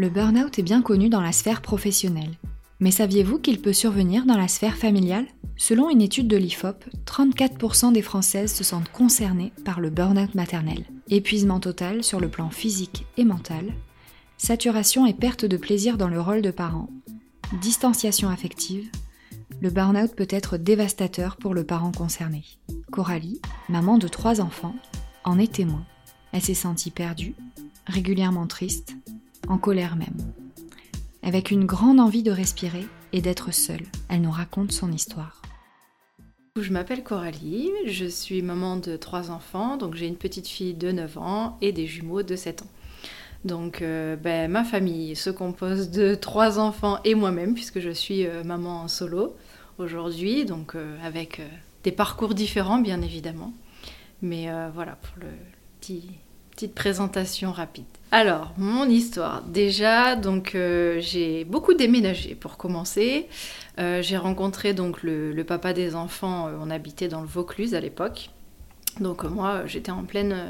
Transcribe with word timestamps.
Le 0.00 0.08
burn-out 0.08 0.58
est 0.58 0.62
bien 0.62 0.80
connu 0.80 1.10
dans 1.10 1.20
la 1.20 1.30
sphère 1.30 1.60
professionnelle. 1.60 2.38
Mais 2.78 2.90
saviez-vous 2.90 3.38
qu'il 3.38 3.60
peut 3.60 3.74
survenir 3.74 4.24
dans 4.24 4.38
la 4.38 4.48
sphère 4.48 4.78
familiale? 4.78 5.26
Selon 5.58 5.90
une 5.90 6.00
étude 6.00 6.26
de 6.26 6.38
l'IFOP, 6.38 6.86
34% 7.04 7.92
des 7.92 8.00
Françaises 8.00 8.54
se 8.54 8.64
sentent 8.64 8.90
concernées 8.90 9.52
par 9.62 9.78
le 9.78 9.90
burn-out 9.90 10.34
maternel. 10.34 10.86
Épuisement 11.10 11.60
total 11.60 12.02
sur 12.02 12.18
le 12.18 12.30
plan 12.30 12.48
physique 12.48 13.04
et 13.18 13.26
mental, 13.26 13.74
saturation 14.38 15.04
et 15.04 15.12
perte 15.12 15.44
de 15.44 15.58
plaisir 15.58 15.98
dans 15.98 16.08
le 16.08 16.18
rôle 16.18 16.40
de 16.40 16.50
parent, 16.50 16.88
distanciation 17.60 18.30
affective, 18.30 18.90
le 19.60 19.68
burn-out 19.68 20.14
peut 20.16 20.28
être 20.30 20.56
dévastateur 20.56 21.36
pour 21.36 21.52
le 21.52 21.64
parent 21.64 21.92
concerné. 21.92 22.44
Coralie, 22.90 23.42
maman 23.68 23.98
de 23.98 24.08
trois 24.08 24.40
enfants, 24.40 24.76
en 25.24 25.38
est 25.38 25.52
témoin. 25.52 25.84
Elle 26.32 26.40
s'est 26.40 26.54
sentie 26.54 26.90
perdue, 26.90 27.34
régulièrement 27.86 28.46
triste, 28.46 28.94
en 29.50 29.58
colère 29.58 29.96
même. 29.96 30.32
Avec 31.22 31.50
une 31.50 31.66
grande 31.66 31.98
envie 31.98 32.22
de 32.22 32.30
respirer 32.30 32.86
et 33.12 33.20
d'être 33.20 33.52
seule, 33.52 33.84
elle 34.08 34.22
nous 34.22 34.30
raconte 34.30 34.70
son 34.70 34.92
histoire. 34.92 35.42
Je 36.56 36.72
m'appelle 36.72 37.02
Coralie, 37.02 37.70
je 37.86 38.06
suis 38.06 38.42
maman 38.42 38.76
de 38.76 38.96
trois 38.96 39.30
enfants, 39.30 39.76
donc 39.76 39.96
j'ai 39.96 40.06
une 40.06 40.16
petite 40.16 40.46
fille 40.46 40.74
de 40.74 40.92
9 40.92 41.18
ans 41.18 41.58
et 41.60 41.72
des 41.72 41.86
jumeaux 41.86 42.22
de 42.22 42.36
7 42.36 42.62
ans. 42.62 42.70
Donc 43.44 43.82
euh, 43.82 44.14
ben, 44.16 44.50
ma 44.50 44.62
famille 44.62 45.16
se 45.16 45.30
compose 45.30 45.90
de 45.90 46.14
trois 46.20 46.60
enfants 46.60 46.98
et 47.04 47.16
moi-même, 47.16 47.54
puisque 47.54 47.80
je 47.80 47.90
suis 47.90 48.26
euh, 48.26 48.44
maman 48.44 48.82
en 48.82 48.88
solo 48.88 49.36
aujourd'hui, 49.78 50.44
donc 50.44 50.76
euh, 50.76 50.96
avec 51.04 51.42
des 51.82 51.92
parcours 51.92 52.34
différents 52.34 52.78
bien 52.78 53.02
évidemment. 53.02 53.52
Mais 54.22 54.48
voilà 54.74 54.96
pour 54.96 55.14
le 55.18 55.30
petit 55.80 56.10
petite 56.60 56.74
présentation 56.74 57.52
rapide. 57.52 57.86
Alors, 58.12 58.52
mon 58.58 58.84
histoire. 58.84 59.42
Déjà, 59.42 60.14
donc 60.16 60.50
j'ai 60.52 61.44
beaucoup 61.44 61.72
déménagé 61.72 62.34
pour 62.34 62.58
commencer. 62.58 63.28
j'ai 63.78 64.16
rencontré 64.18 64.74
donc 64.74 65.02
le, 65.02 65.42
papa 65.42 65.72
des 65.72 65.94
enfants. 65.94 66.50
on 66.60 66.68
habitait 66.70 67.08
dans 67.08 67.22
le 67.22 67.26
Vaucluse 67.26 67.74
à 67.74 67.80
l'époque. 67.80 68.30
Donc 69.00 69.24
moi, 69.24 69.62
j'étais 69.64 69.90
en, 69.90 70.04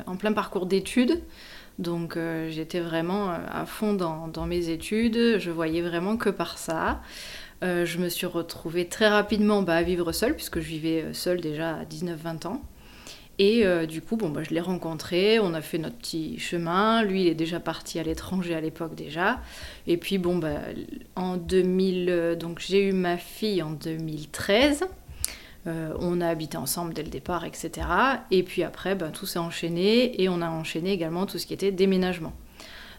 en 0.06 0.16
plein 0.16 0.33
parcours 0.33 0.66
d'études. 0.66 1.20
Donc 1.81 2.16
euh, 2.16 2.50
j'étais 2.50 2.78
vraiment 2.78 3.31
euh, 3.31 3.36
à 3.50 3.64
fond 3.64 3.94
dans, 3.94 4.47
mes 4.47 4.69
études, 4.69 5.38
je 5.38 5.50
voyais 5.50 5.81
vraiment 5.81 6.16
que 6.16 6.28
par 6.28 6.58
ça. 6.58 7.00
Euh, 7.62 7.86
je 7.86 7.98
me 7.98 8.08
suis 8.08 8.27
retrouvée 8.27 8.86
très 8.86 9.08
rapidement 9.08 9.62
bah, 9.62 9.77
à 9.77 9.83
vivre 9.83 10.12
seule, 10.12 10.34
puisque 10.34 10.61
je 10.61 10.69
vivais 10.69 11.06
seule 11.12 11.41
déjà 11.41 11.77
à 11.77 11.84
19-20 11.84 12.47
ans. 12.47 12.62
Et 13.42 13.64
du 13.86 14.02
coup, 14.02 14.19
bon, 14.19 14.28
bah, 14.28 14.42
je 14.42 14.50
l'ai 14.50 14.60
rencontré, 14.60 15.41
on 15.41 15.55
a 15.55 15.62
fait 15.62 15.78
notre 15.78 15.96
petit 15.96 16.38
chemin. 16.38 17.02
Lui, 17.02 17.22
il 17.22 17.27
est 17.27 17.34
déjà 17.34 17.58
parti 17.58 17.98
à 17.98 18.02
l'étranger 18.02 18.55
à 18.55 18.60
l'époque 18.60 18.94
déjà. 18.94 19.41
Et 19.86 19.97
puis, 19.97 20.19
bon, 20.19 20.36
bah, 20.36 20.58
en 21.16 21.38
2000, 21.38 22.36
donc 22.38 22.58
j'ai 22.60 22.86
eu 22.86 22.92
ma 22.92 23.16
fille 23.16 23.62
en 23.62 23.70
2013. 23.70 24.84
Euh, 25.66 25.92
on 25.98 26.20
a 26.20 26.28
habité 26.28 26.56
ensemble 26.56 26.94
dès 26.94 27.02
le 27.02 27.10
départ, 27.10 27.44
etc. 27.44 27.87
Et 28.31 28.42
puis 28.42 28.62
après, 28.62 28.94
ben, 28.94 29.10
tout 29.10 29.26
s'est 29.26 29.38
enchaîné 29.38 30.20
et 30.22 30.28
on 30.28 30.41
a 30.41 30.48
enchaîné 30.48 30.93
également 30.93 31.26
tout 31.26 31.38
ce 31.38 31.47
qui 31.47 31.54
était 31.54 31.72
déménagement. 31.72 32.32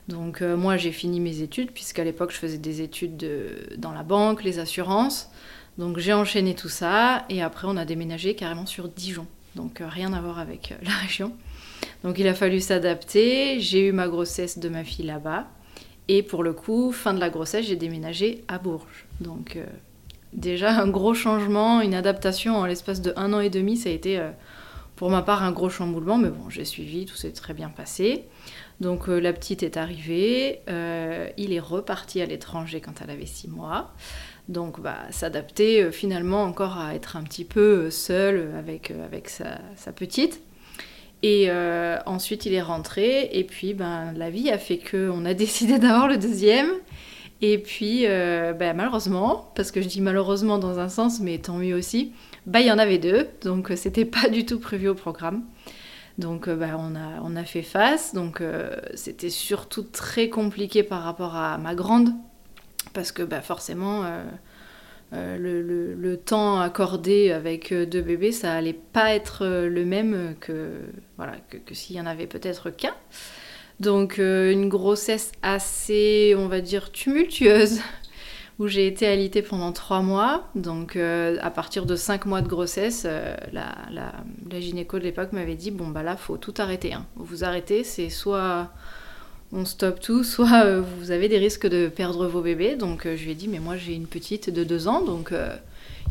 Donc 0.08 0.42
euh, 0.42 0.58
moi 0.58 0.78
j'ai 0.78 0.92
fini 0.92 1.20
mes 1.20 1.42
études 1.42 1.72
puisqu'à 1.72 2.04
l'époque 2.04 2.32
je 2.32 2.38
faisais 2.38 2.58
des 2.58 2.82
études 2.82 3.26
dans 3.78 3.92
la 3.92 4.04
banque, 4.04 4.44
les 4.44 4.60
assurances. 4.60 5.30
Donc 5.78 5.98
j'ai 5.98 6.14
enchaîné 6.14 6.54
tout 6.54 6.70
ça 6.70 7.26
et 7.30 7.42
après 7.42 7.68
on 7.68 7.78
a 7.78 7.86
déménagé 7.86 8.36
carrément 8.36 8.66
sur 8.66 8.90
Dijon. 8.90 9.26
Donc 9.56 9.82
euh, 9.82 9.88
rien 9.88 10.14
à 10.14 10.22
voir 10.22 10.40
avec 10.40 10.74
la 10.84 10.92
région. 10.92 11.34
Donc 12.04 12.20
il 12.20 12.28
a 12.28 12.34
fallu 12.34 12.60
s'adapter. 12.60 13.60
J'ai 13.60 13.88
eu 13.88 13.92
ma 13.92 14.08
grossesse 14.08 14.60
de 14.60 14.70
ma 14.70 14.84
fille 14.84 15.06
là-bas. 15.06 15.48
Et 16.08 16.24
pour 16.24 16.44
le 16.44 16.54
coup, 16.54 16.92
fin 16.92 17.14
de 17.14 17.20
la 17.20 17.30
grossesse, 17.30 17.66
j'ai 17.66 17.76
déménagé 17.76 18.44
à 18.48 18.58
Bourges. 18.58 19.06
Donc 19.20 19.58
déjà 20.34 20.72
un 20.72 20.88
gros 20.88 21.14
changement, 21.14 21.82
une 21.82 21.94
adaptation 21.94 22.58
en 22.58 22.66
l'espace 22.66 23.02
de 23.02 23.14
un 23.16 23.34
an 23.34 23.40
et 23.40 23.50
demi. 23.50 23.78
Ça 23.78 23.90
a 23.90 23.92
été 23.92 24.20
euh, 24.20 24.32
pour 24.96 25.10
ma 25.10 25.22
part 25.22 25.44
un 25.44 25.52
gros 25.52 25.70
chamboulement, 25.70 26.18
mais 26.18 26.30
bon, 26.30 26.50
j'ai 26.50 26.66
suivi, 26.66 27.06
tout 27.06 27.16
s'est 27.16 27.32
très 27.32 27.54
bien 27.54 27.70
passé. 27.70 28.26
Donc 28.80 29.10
euh, 29.10 29.20
la 29.20 29.34
petite 29.34 29.64
est 29.64 29.78
arrivée, 29.78 30.62
euh, 30.70 31.30
il 31.38 31.54
est 31.54 31.60
reparti 31.60 32.22
à 32.22 32.26
l'étranger 32.26 32.82
quand 32.82 33.02
elle 33.04 33.10
avait 33.10 33.26
six 33.26 33.48
mois. 33.48 33.94
Donc 34.52 34.80
bah, 34.80 34.98
s'adapter 35.10 35.92
finalement 35.92 36.44
encore 36.44 36.78
à 36.78 36.94
être 36.94 37.16
un 37.16 37.24
petit 37.24 37.46
peu 37.46 37.90
seul 37.90 38.52
avec, 38.58 38.92
avec 38.92 39.30
sa, 39.30 39.92
petite. 39.96 40.42
Et 41.24 41.50
ensuite 42.06 42.46
il 42.46 42.54
est 42.54 42.62
rentré 42.62 43.30
et 43.32 43.44
puis 43.44 43.74
ben, 43.74 44.14
la 44.16 44.30
vie 44.30 44.52
a 44.52 44.58
fait 44.58 44.78
qu'on 44.80 45.26
a 45.26 45.34
décidé 45.36 45.80
d'avoir 45.80 46.08
le 46.08 46.18
deuxième. 46.18 46.70
Et 47.42 47.58
puis, 47.58 48.06
euh, 48.06 48.54
bah, 48.54 48.74
malheureusement, 48.74 49.52
parce 49.56 49.72
que 49.72 49.82
je 49.82 49.88
dis 49.88 50.02
malheureusement 50.02 50.60
dans 50.60 50.80
un 50.80 50.90
sens, 50.90 51.20
mais 51.20 51.40
tant 51.40 51.58
mieux 51.58 51.76
aussi, 51.76 52.14
bah, 52.46 52.62
il 52.62 52.68
y 52.68 52.72
en 52.72 52.78
avait 52.78 53.00
deux, 53.00 53.28
donc 53.42 53.72
euh, 53.72 53.76
c'était 53.76 54.06
pas 54.06 54.30
du 54.30 54.46
tout 54.46 54.60
prévu 54.60 54.88
au 54.88 54.96
programme. 54.96 55.44
Donc 56.20 56.48
euh, 56.48 56.56
bah, 56.56 56.78
on, 56.78 56.96
a, 56.96 57.20
on 57.24 57.36
a 57.36 57.44
fait 57.44 57.64
face, 57.64 58.14
donc 58.14 58.44
c'était 58.94 59.32
surtout 59.32 59.84
très 59.84 60.30
compliqué 60.30 60.84
par 60.84 61.04
rapport 61.04 61.36
à 61.36 61.58
ma 61.58 61.74
grande, 61.74 62.10
parce 62.94 63.12
que 63.12 63.24
bah, 63.24 63.42
forcément, 63.42 64.06
le, 65.12 65.62
le, 65.62 66.18
temps 66.18 66.60
accordé 66.60 67.32
avec 67.32 67.74
deux 67.74 68.02
bébés, 68.02 68.32
ça 68.32 68.54
allait 68.54 68.80
pas 68.94 69.14
être 69.14 69.46
le 69.46 69.86
même 69.86 70.36
que, 70.40 70.80
voilà, 71.18 71.34
que, 71.50 71.74
s'il 71.74 71.96
y 71.96 72.02
en 72.02 72.06
avait 72.06 72.28
peut-être 72.28 72.70
qu'un. 72.70 72.96
Donc 73.82 74.20
euh, 74.20 74.52
une 74.52 74.70
grossesse 74.70 75.32
assez, 75.42 76.36
on 76.38 76.48
va 76.48 76.62
dire, 76.62 76.92
tumultueuse, 76.92 77.80
où 78.60 78.68
j'ai 78.68 78.86
été 78.86 79.08
alitée 79.08 79.42
pendant 79.42 79.72
trois 79.72 80.04
mois. 80.04 80.50
Donc 80.54 80.96
euh, 80.96 81.40
à 81.42 81.50
partir 81.50 81.88
de 81.88 81.96
cinq 81.96 82.28
mois 82.28 82.44
de 82.44 82.48
grossesse, 82.48 83.08
euh, 83.10 83.36
la, 83.52 83.76
la, 83.92 84.60
gynéco 84.60 85.00
de 85.00 85.04
l'époque 85.04 85.32
m'avait 85.34 85.56
dit, 85.56 85.72
bon 85.72 85.88
bah 85.88 86.04
là, 86.04 86.16
faut 86.16 86.38
tout 86.38 86.54
arrêter. 86.60 86.94
Hein. 86.94 87.08
Vous 87.16 87.44
arrêtez, 87.44 87.84
c'est 87.84 88.12
soit 88.12 88.70
on 89.54 89.66
stoppe 89.66 90.00
tout, 90.00 90.24
soit 90.26 90.80
vous 90.80 91.12
avez 91.12 91.28
des 91.30 91.38
risques 91.38 91.68
de 91.68 91.88
perdre 91.88 92.28
vos 92.28 92.42
bébés. 92.42 92.76
Donc 92.76 93.04
je 93.06 93.24
lui 93.24 93.32
ai 93.32 93.36
dit, 93.36 93.48
mais 93.48 93.60
moi 93.60 93.78
j'ai 93.78 93.94
une 93.94 94.08
petite 94.08 94.50
de 94.50 94.64
deux 94.64 94.88
ans, 94.88 95.02
donc 95.02 95.34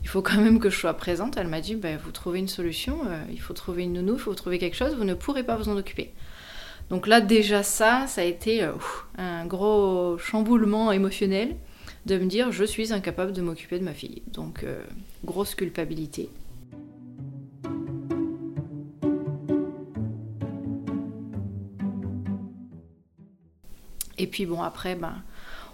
il 0.03 0.09
faut 0.09 0.23
quand 0.23 0.41
même 0.41 0.59
que 0.59 0.71
je 0.71 0.78
sois 0.78 0.95
présente. 0.95 1.37
Elle 1.37 1.49
m'a 1.49 1.61
dit, 1.61 1.75
bah, 1.75 1.97
vous 2.03 2.12
trouvez 2.12 2.39
une 2.39 2.49
solution, 2.49 2.99
il 3.31 3.41
faut 3.41 3.55
trouver 3.55 3.84
une 3.84 3.95
nounou, 3.95 4.15
il 4.15 4.21
faut 4.21 4.34
trouver 4.34 4.59
quelque 4.59 4.77
chose, 4.77 4.95
vous 4.97 5.05
ne 5.05 5.15
pourrez 5.15 5.43
pas 5.43 5.56
vous 5.56 5.69
en 5.69 5.77
occuper. 5.77 6.12
Donc 6.91 7.06
là 7.06 7.21
déjà 7.21 7.62
ça, 7.62 8.06
ça 8.09 8.21
a 8.21 8.25
été 8.25 8.65
euh, 8.65 8.73
un 9.17 9.47
gros 9.47 10.19
chamboulement 10.19 10.91
émotionnel 10.91 11.57
de 12.07 12.19
me 12.19 12.27
dire 12.27 12.51
je 12.51 12.65
suis 12.65 12.93
incapable 12.93 13.33
de 13.33 13.41
m'occuper 13.41 13.78
de 13.78 13.84
ma 13.84 13.95
fille. 13.95 14.22
Donc 14.27 14.65
euh, 14.65 14.83
grosse 15.25 15.55
culpabilité. 15.55 16.28
Et 24.20 24.26
puis 24.26 24.47
bon 24.47 24.62
après 24.62 24.94
ben 24.94 25.14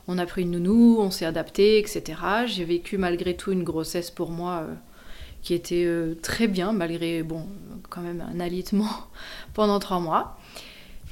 on 0.09 0.19
a 0.19 0.27
pris 0.27 0.43
une 0.43 0.53
nounou, 0.53 0.99
on 1.01 1.11
s'est 1.11 1.27
adapté, 1.27 1.79
etc. 1.79 2.03
J'ai 2.47 2.65
vécu 2.65 2.97
malgré 2.97 3.35
tout 3.35 3.51
une 3.51 3.65
grossesse 3.65 4.11
pour 4.11 4.31
moi 4.31 4.63
euh, 4.63 4.75
qui 5.43 5.53
était 5.53 5.89
très 6.23 6.47
bien, 6.47 6.73
malgré 6.73 7.23
bon 7.23 7.47
quand 7.91 8.03
même 8.03 8.25
un 8.33 8.41
alitement 8.41 8.91
pendant 9.55 9.79
trois 9.81 10.01
mois. 10.01 10.39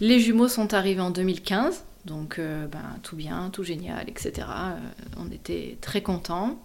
Les 0.01 0.19
jumeaux 0.19 0.49
sont 0.49 0.75
arrivés 0.75 1.01
en 1.01 1.11
2015, 1.11 1.85
donc 2.05 2.39
euh, 2.39 2.67
ben, 2.67 2.83
tout 3.03 3.17
bien, 3.17 3.51
tout 3.53 3.63
génial, 3.63 4.09
etc. 4.09 4.33
Euh, 4.39 4.79
on 5.17 5.31
était 5.31 5.79
très 5.81 6.03
contents. 6.03 6.59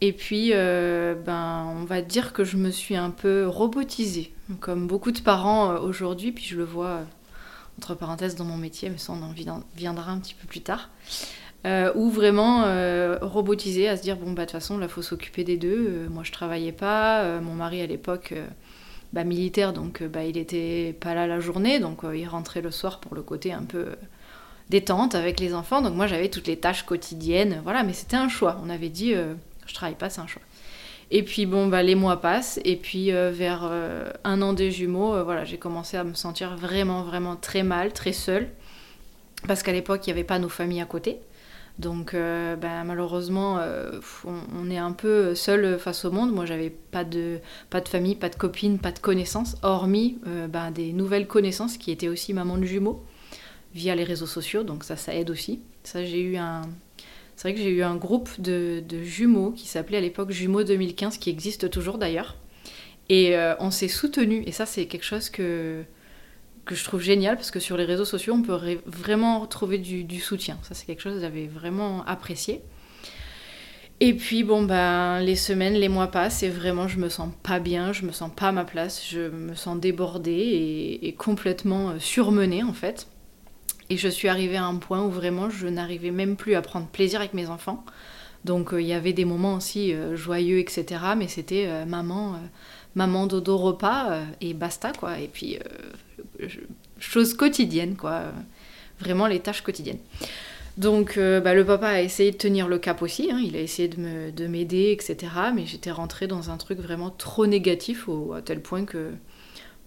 Et 0.00 0.12
puis, 0.12 0.50
euh, 0.52 1.14
ben, 1.14 1.72
on 1.76 1.84
va 1.84 2.02
dire 2.02 2.32
que 2.32 2.44
je 2.44 2.56
me 2.56 2.70
suis 2.70 2.96
un 2.96 3.10
peu 3.10 3.46
robotisée, 3.46 4.32
comme 4.60 4.88
beaucoup 4.88 5.12
de 5.12 5.20
parents 5.20 5.76
aujourd'hui, 5.76 6.32
puis 6.32 6.44
je 6.44 6.56
le 6.56 6.64
vois 6.64 7.02
entre 7.78 7.94
parenthèses 7.94 8.36
dans 8.36 8.44
mon 8.44 8.56
métier, 8.56 8.90
mais 8.90 8.98
ça 8.98 9.12
on 9.12 9.22
en 9.22 9.34
viendra 9.76 10.12
un 10.12 10.18
petit 10.18 10.34
peu 10.34 10.46
plus 10.46 10.60
tard. 10.60 10.90
ou 11.64 12.10
vraiment 12.10 12.64
robotisée 13.20 13.88
à 13.88 13.96
se 13.96 14.02
dire 14.02 14.16
bon 14.16 14.32
bah 14.32 14.42
de 14.42 14.50
toute 14.50 14.52
façon 14.52 14.78
là 14.78 14.88
faut 14.88 15.02
s'occuper 15.02 15.44
des 15.44 15.56
deux. 15.56 16.08
moi 16.10 16.22
je 16.22 16.32
travaillais 16.32 16.72
pas, 16.72 17.40
mon 17.40 17.54
mari 17.54 17.80
à 17.80 17.86
l'époque 17.86 18.34
bah, 19.12 19.24
militaire, 19.24 19.72
donc 19.72 20.00
euh, 20.00 20.08
bah, 20.08 20.24
il 20.24 20.38
était 20.38 20.96
pas 20.98 21.14
là 21.14 21.26
la 21.26 21.38
journée, 21.40 21.80
donc 21.80 22.04
euh, 22.04 22.16
il 22.16 22.26
rentrait 22.26 22.62
le 22.62 22.70
soir 22.70 22.98
pour 22.98 23.14
le 23.14 23.22
côté 23.22 23.52
un 23.52 23.64
peu 23.64 23.94
détente 24.70 25.14
avec 25.14 25.38
les 25.38 25.54
enfants. 25.54 25.82
Donc 25.82 25.94
moi 25.94 26.06
j'avais 26.06 26.30
toutes 26.30 26.46
les 26.46 26.56
tâches 26.56 26.84
quotidiennes, 26.84 27.60
voilà, 27.62 27.82
mais 27.82 27.92
c'était 27.92 28.16
un 28.16 28.28
choix. 28.28 28.58
On 28.64 28.70
avait 28.70 28.88
dit 28.88 29.14
euh, 29.14 29.34
je 29.66 29.74
travaille 29.74 29.96
pas, 29.96 30.08
c'est 30.08 30.20
un 30.20 30.26
choix. 30.26 30.42
Et 31.14 31.22
puis 31.22 31.44
bon, 31.44 31.66
bah, 31.66 31.82
les 31.82 31.94
mois 31.94 32.22
passent, 32.22 32.58
et 32.64 32.74
puis 32.76 33.12
euh, 33.12 33.30
vers 33.30 33.68
euh, 33.70 34.10
un 34.24 34.40
an 34.40 34.54
des 34.54 34.70
jumeaux, 34.70 35.22
voilà, 35.22 35.44
j'ai 35.44 35.58
commencé 35.58 35.98
à 35.98 36.04
me 36.04 36.14
sentir 36.14 36.56
vraiment, 36.56 37.02
vraiment 37.02 37.36
très 37.36 37.62
mal, 37.62 37.92
très 37.92 38.14
seule, 38.14 38.48
parce 39.46 39.62
qu'à 39.62 39.72
l'époque 39.72 40.06
il 40.06 40.08
n'y 40.08 40.14
avait 40.14 40.24
pas 40.24 40.38
nos 40.38 40.48
familles 40.48 40.80
à 40.80 40.86
côté. 40.86 41.18
Donc 41.78 42.14
bah, 42.14 42.84
malheureusement, 42.84 43.58
on, 44.26 44.70
est 44.70 44.76
un 44.76 44.92
peu 44.92 45.34
seul 45.34 45.78
face 45.78 46.04
au 46.04 46.10
monde. 46.10 46.30
Moi, 46.30 46.44
j'avais 46.44 46.68
pas 46.68 47.02
de, 47.02 47.38
pas 47.70 47.80
de 47.80 47.88
famille, 47.88 48.14
pas 48.14 48.28
de 48.28 48.36
copine, 48.36 48.78
pas 48.78 48.92
de 48.92 48.98
connaissances, 48.98 49.56
hormis 49.62 50.18
bah, 50.50 50.70
des 50.70 50.92
nouvelles 50.92 51.26
connaissances 51.26 51.78
qui 51.78 51.90
étaient 51.90 52.08
aussi 52.08 52.34
maman 52.34 52.58
de 52.58 52.64
jumeaux 52.64 53.02
via 53.74 53.94
les 53.94 54.04
réseaux 54.04 54.26
sociaux, 54.26 54.62
donc 54.62 54.84
ça, 54.84 54.96
ça 54.96 55.14
aide 55.14 55.30
aussi. 55.30 55.60
Ça, 55.82 56.04
j'ai 56.04 56.20
eu 56.20 56.36
un... 56.36 56.62
C'est 57.42 57.48
vrai 57.48 57.58
que 57.58 57.64
j'ai 57.64 57.74
eu 57.74 57.82
un 57.82 57.96
groupe 57.96 58.40
de, 58.40 58.84
jumeaux 59.02 59.50
qui 59.50 59.66
s'appelait 59.66 59.98
à 59.98 60.00
l'époque 60.00 60.30
Jumeaux 60.30 60.62
2015, 60.62 61.18
qui 61.18 61.28
existe 61.28 61.70
toujours 61.70 61.98
d'ailleurs. 61.98 62.36
Et 63.08 63.36
euh, 63.36 63.56
on 63.58 63.72
s'est 63.72 63.88
soutenu, 63.88 64.44
et 64.46 64.52
ça, 64.52 64.64
c'est 64.64 64.86
quelque 64.86 65.02
chose 65.02 65.28
que, 65.28 65.82
que 66.64 66.76
je 66.76 66.84
trouve 66.84 67.02
génial, 67.02 67.34
parce 67.34 67.50
que 67.50 67.58
sur 67.58 67.76
les 67.76 67.84
réseaux 67.84 68.04
sociaux, 68.04 68.34
on 68.34 68.42
peut 68.42 68.78
vraiment 68.86 69.40
retrouver 69.40 69.78
du, 69.78 70.20
soutien. 70.20 70.56
Ça, 70.62 70.76
c'est 70.76 70.86
quelque 70.86 71.02
chose 71.02 71.14
que 71.14 71.20
j'avais 71.20 71.48
vraiment 71.48 72.04
apprécié. 72.06 72.60
Et 73.98 74.14
puis 74.14 74.44
bon 74.44 74.62
ben 74.62 75.18
les 75.18 75.36
semaines, 75.36 75.74
les 75.74 75.88
mois 75.88 76.08
passent 76.08 76.42
et 76.42 76.48
vraiment 76.48 76.88
je 76.88 76.98
me 76.98 77.08
sens 77.08 77.30
pas 77.44 77.60
bien, 77.60 77.92
je 77.92 78.04
me 78.04 78.10
sens 78.10 78.32
pas 78.34 78.48
à 78.48 78.52
ma 78.52 78.64
place, 78.64 79.04
je 79.08 79.28
me 79.28 79.54
sens 79.54 79.78
débordée 79.78 80.32
et, 80.32 81.06
et 81.06 81.12
complètement 81.14 81.90
euh, 81.90 81.98
surmenée 82.00 82.64
en 82.64 82.72
fait. 82.72 83.06
Et 83.92 83.98
je 83.98 84.08
suis 84.08 84.28
arrivée 84.28 84.56
à 84.56 84.64
un 84.64 84.76
point 84.76 85.02
où 85.02 85.10
vraiment 85.10 85.50
je 85.50 85.66
n'arrivais 85.66 86.12
même 86.12 86.34
plus 86.34 86.54
à 86.54 86.62
prendre 86.62 86.86
plaisir 86.86 87.20
avec 87.20 87.34
mes 87.34 87.48
enfants. 87.48 87.84
Donc 88.46 88.72
euh, 88.72 88.80
il 88.80 88.86
y 88.86 88.94
avait 88.94 89.12
des 89.12 89.26
moments 89.26 89.56
aussi 89.56 89.92
euh, 89.92 90.16
joyeux, 90.16 90.60
etc. 90.60 90.86
Mais 91.14 91.28
c'était 91.28 91.66
euh, 91.66 91.84
maman, 91.84 92.40
maman 92.94 93.26
dodo 93.26 93.58
repas 93.58 94.20
et 94.40 94.54
basta 94.54 94.92
quoi. 94.98 95.18
Et 95.18 95.28
puis 95.28 95.58
chose 97.00 97.34
quotidienne 97.34 97.94
quoi. 97.94 98.22
Vraiment 98.98 99.26
les 99.26 99.40
tâches 99.40 99.60
quotidiennes. 99.60 100.00
Donc 100.78 101.18
bah, 101.18 101.52
le 101.52 101.66
papa 101.66 101.88
a 101.88 102.00
essayé 102.00 102.30
de 102.30 102.38
tenir 102.38 102.68
le 102.68 102.78
cap 102.78 103.02
aussi, 103.02 103.30
hein. 103.30 103.42
il 103.44 103.56
a 103.56 103.60
essayé 103.60 103.88
de 103.88 104.46
m'aider, 104.46 104.96
etc. 104.98 105.30
Mais 105.54 105.66
j'étais 105.66 105.90
rentrée 105.90 106.26
dans 106.26 106.48
un 106.48 106.56
truc 106.56 106.78
vraiment 106.78 107.10
trop 107.10 107.46
négatif 107.46 108.08
à 108.34 108.40
tel 108.40 108.62
point 108.62 108.86
que 108.86 109.10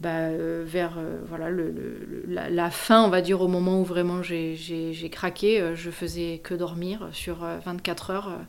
bah, 0.01 0.09
euh, 0.09 0.63
vers 0.67 0.97
euh, 0.97 1.19
voilà, 1.25 1.47
la, 2.49 2.69
fin, 2.69 3.03
on 3.03 3.09
va 3.09 3.21
dire, 3.21 3.41
au 3.41 3.47
moment 3.47 3.79
où 3.79 3.85
vraiment 3.85 4.21
j'ai 4.21 5.09
craqué, 5.11 5.61
euh, 5.61 5.75
je 5.75 5.89
faisais 5.89 6.41
que 6.43 6.53
dormir 6.53 7.09
sur 7.13 7.45
24 7.65 8.09
heures. 8.09 8.39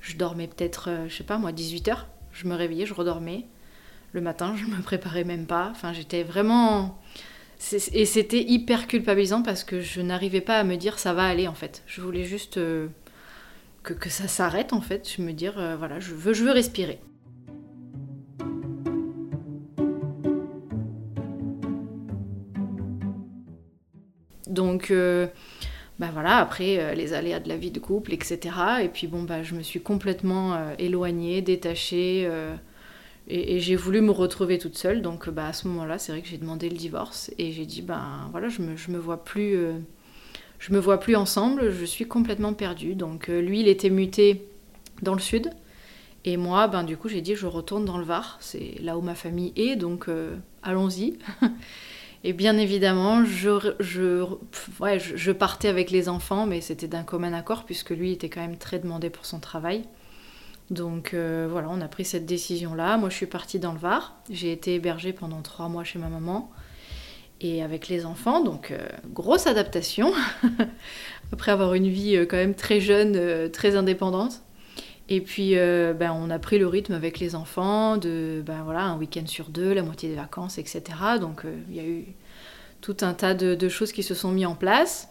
je 0.00 0.16
dormais 0.16 0.48
peut-être, 0.48 0.90
je 1.08 1.14
sais 1.14 1.24
pas 1.24 1.38
moi, 1.38 1.52
18 1.52 1.88
heures. 1.88 2.06
Je 2.32 2.46
me 2.46 2.54
réveillais, 2.54 2.86
je 2.86 2.94
redormais. 2.94 3.46
Le 4.12 4.20
matin, 4.20 4.54
je 4.60 4.64
me 4.64 4.82
préparais 4.82 5.24
même 5.24 5.46
pas. 5.46 5.68
Enfin, 5.70 5.92
j'étais 5.92 6.22
vraiment. 6.24 7.00
Et 7.92 8.06
c'était 8.06 8.42
hyper 8.42 8.86
culpabilisant 8.86 9.42
parce 9.42 9.64
que 9.64 9.80
je 9.80 10.00
n'arrivais 10.00 10.40
pas 10.40 10.58
à 10.58 10.64
me 10.64 10.76
dire 10.76 10.98
ça 10.98 11.12
va 11.12 11.24
aller 11.24 11.46
en 11.46 11.54
fait. 11.54 11.82
Je 11.86 12.00
voulais 12.00 12.24
juste 12.24 12.54
que, 12.54 12.88
que, 13.82 14.08
ça 14.08 14.28
s'arrête 14.28 14.72
en 14.72 14.80
fait. 14.80 15.12
Je 15.16 15.22
me 15.22 15.32
dire 15.32 15.54
voilà, 15.78 16.00
je 16.00 16.14
veux, 16.14 16.32
je 16.32 16.44
veux 16.44 16.52
respirer. 16.52 17.00
Donc, 24.50 24.90
euh, 24.90 25.28
bah 25.98 26.10
voilà, 26.12 26.38
après 26.38 26.78
euh, 26.78 26.94
les 26.94 27.12
aléas 27.12 27.40
de 27.40 27.48
la 27.48 27.56
vie 27.56 27.70
de 27.70 27.78
couple, 27.78 28.12
etc. 28.12 28.38
Et 28.82 28.88
puis 28.88 29.06
bon, 29.06 29.22
bah, 29.22 29.42
je 29.42 29.54
me 29.54 29.62
suis 29.62 29.80
complètement 29.80 30.54
euh, 30.54 30.74
éloignée, 30.78 31.40
détachée, 31.40 32.28
et, 33.28 33.60
j'ai 33.60 33.76
voulu 33.76 34.00
me 34.00 34.10
retrouver 34.10 34.58
toute 34.58 34.76
seule. 34.76 35.02
Donc 35.02 35.30
bah, 35.30 35.46
à 35.46 35.52
ce 35.52 35.68
moment-là, 35.68 35.98
c'est 35.98 36.12
vrai 36.12 36.20
que 36.20 36.28
j'ai 36.28 36.38
demandé 36.38 36.68
le 36.68 36.76
divorce, 36.76 37.30
et 37.38 37.52
j'ai 37.52 37.64
dit, 37.64 37.80
ben 37.80 38.28
voilà, 38.32 38.48
je 38.48 38.60
me, 38.60 38.76
je 38.76 38.90
me 38.90 38.98
vois 38.98 39.24
plus... 39.24 39.56
je 40.58 40.72
me 40.72 40.78
vois 40.78 40.98
plus 40.98 41.16
ensemble, 41.16 41.70
je 41.70 41.84
suis 41.84 42.06
complètement 42.06 42.52
perdue. 42.54 42.94
Donc 42.94 43.28
lui, 43.28 43.60
il 43.60 43.68
était 43.68 43.90
muté 43.90 44.48
dans 45.02 45.14
le 45.14 45.20
sud. 45.20 45.50
Et 46.26 46.36
moi, 46.36 46.68
ben, 46.68 46.84
du 46.84 46.98
coup, 46.98 47.08
j'ai 47.08 47.22
dit, 47.22 47.34
je 47.34 47.46
retourne 47.46 47.86
dans 47.86 47.96
le 47.96 48.04
Var. 48.04 48.36
C'est 48.40 48.74
là 48.82 48.98
où 48.98 49.00
ma 49.00 49.14
famille 49.14 49.52
est, 49.56 49.76
donc 49.76 50.08
allons-y. 50.62 51.18
Et 52.22 52.34
bien 52.34 52.58
évidemment, 52.58 53.24
je, 53.24 53.74
je, 53.80 54.24
ouais, 54.78 54.98
je, 54.98 55.32
partais 55.32 55.68
avec 55.68 55.90
les 55.90 56.08
enfants, 56.08 56.44
mais 56.46 56.60
c'était 56.60 56.86
d'un 56.86 57.02
commun 57.02 57.32
accord, 57.32 57.64
puisque 57.64 57.90
lui 57.90 58.12
était 58.12 58.28
quand 58.28 58.42
même 58.42 58.58
très 58.58 58.78
demandé 58.78 59.08
pour 59.08 59.24
son 59.24 59.40
travail. 59.40 59.84
Donc 60.68 61.14
euh, 61.14 61.48
voilà, 61.50 61.68
on 61.70 61.80
a 61.80 61.88
pris 61.88 62.04
cette 62.04 62.26
décision-là. 62.26 62.98
Moi, 62.98 63.08
je 63.08 63.16
suis 63.16 63.26
partie 63.26 63.58
dans 63.58 63.72
le 63.72 63.78
Var. 63.78 64.16
J'ai 64.28 64.52
été 64.52 64.74
hébergée 64.74 65.12
pendant 65.14 65.40
trois 65.40 65.68
mois 65.68 65.82
chez 65.82 65.98
ma 65.98 66.08
maman. 66.08 66.50
Et 67.40 67.62
avec 67.62 67.88
les 67.88 68.04
enfants, 68.04 68.44
donc 68.44 68.70
euh, 68.70 68.86
grosse 69.14 69.46
adaptation. 69.46 70.12
Après 71.32 71.52
avoir 71.52 71.72
une 71.72 71.88
vie 71.88 72.16
euh, 72.16 72.26
quand 72.26 72.36
même 72.36 72.54
très 72.54 72.80
jeune, 72.80 73.50
très 73.50 73.76
indépendante. 73.76 74.42
Et 75.12 75.20
puis, 75.20 75.56
ben, 75.56 76.12
on 76.12 76.30
a 76.30 76.38
pris 76.38 76.58
le 76.58 76.68
rythme 76.68 76.94
avec 76.94 77.18
les 77.18 77.34
enfants 77.34 77.96
de 77.96 78.44
ben, 78.46 78.62
voilà, 78.62 78.84
un 78.84 78.96
week-end 78.96 79.26
sur 79.26 79.48
deux, 79.48 79.74
la 79.74 79.82
moitié 79.82 80.08
des 80.08 80.14
vacances, 80.14 80.56
etc. 80.56 80.82
Donc, 81.20 81.42
il 81.68 81.74
y 81.74 81.80
a 81.80 81.84
eu 81.84 82.04
tout 82.80 82.96
un 83.00 83.12
tas 83.12 83.34
de, 83.34 83.68
choses 83.68 83.90
qui 83.90 84.04
se 84.04 84.14
sont 84.14 84.30
mis 84.30 84.46
en 84.46 84.54
place. 84.54 85.08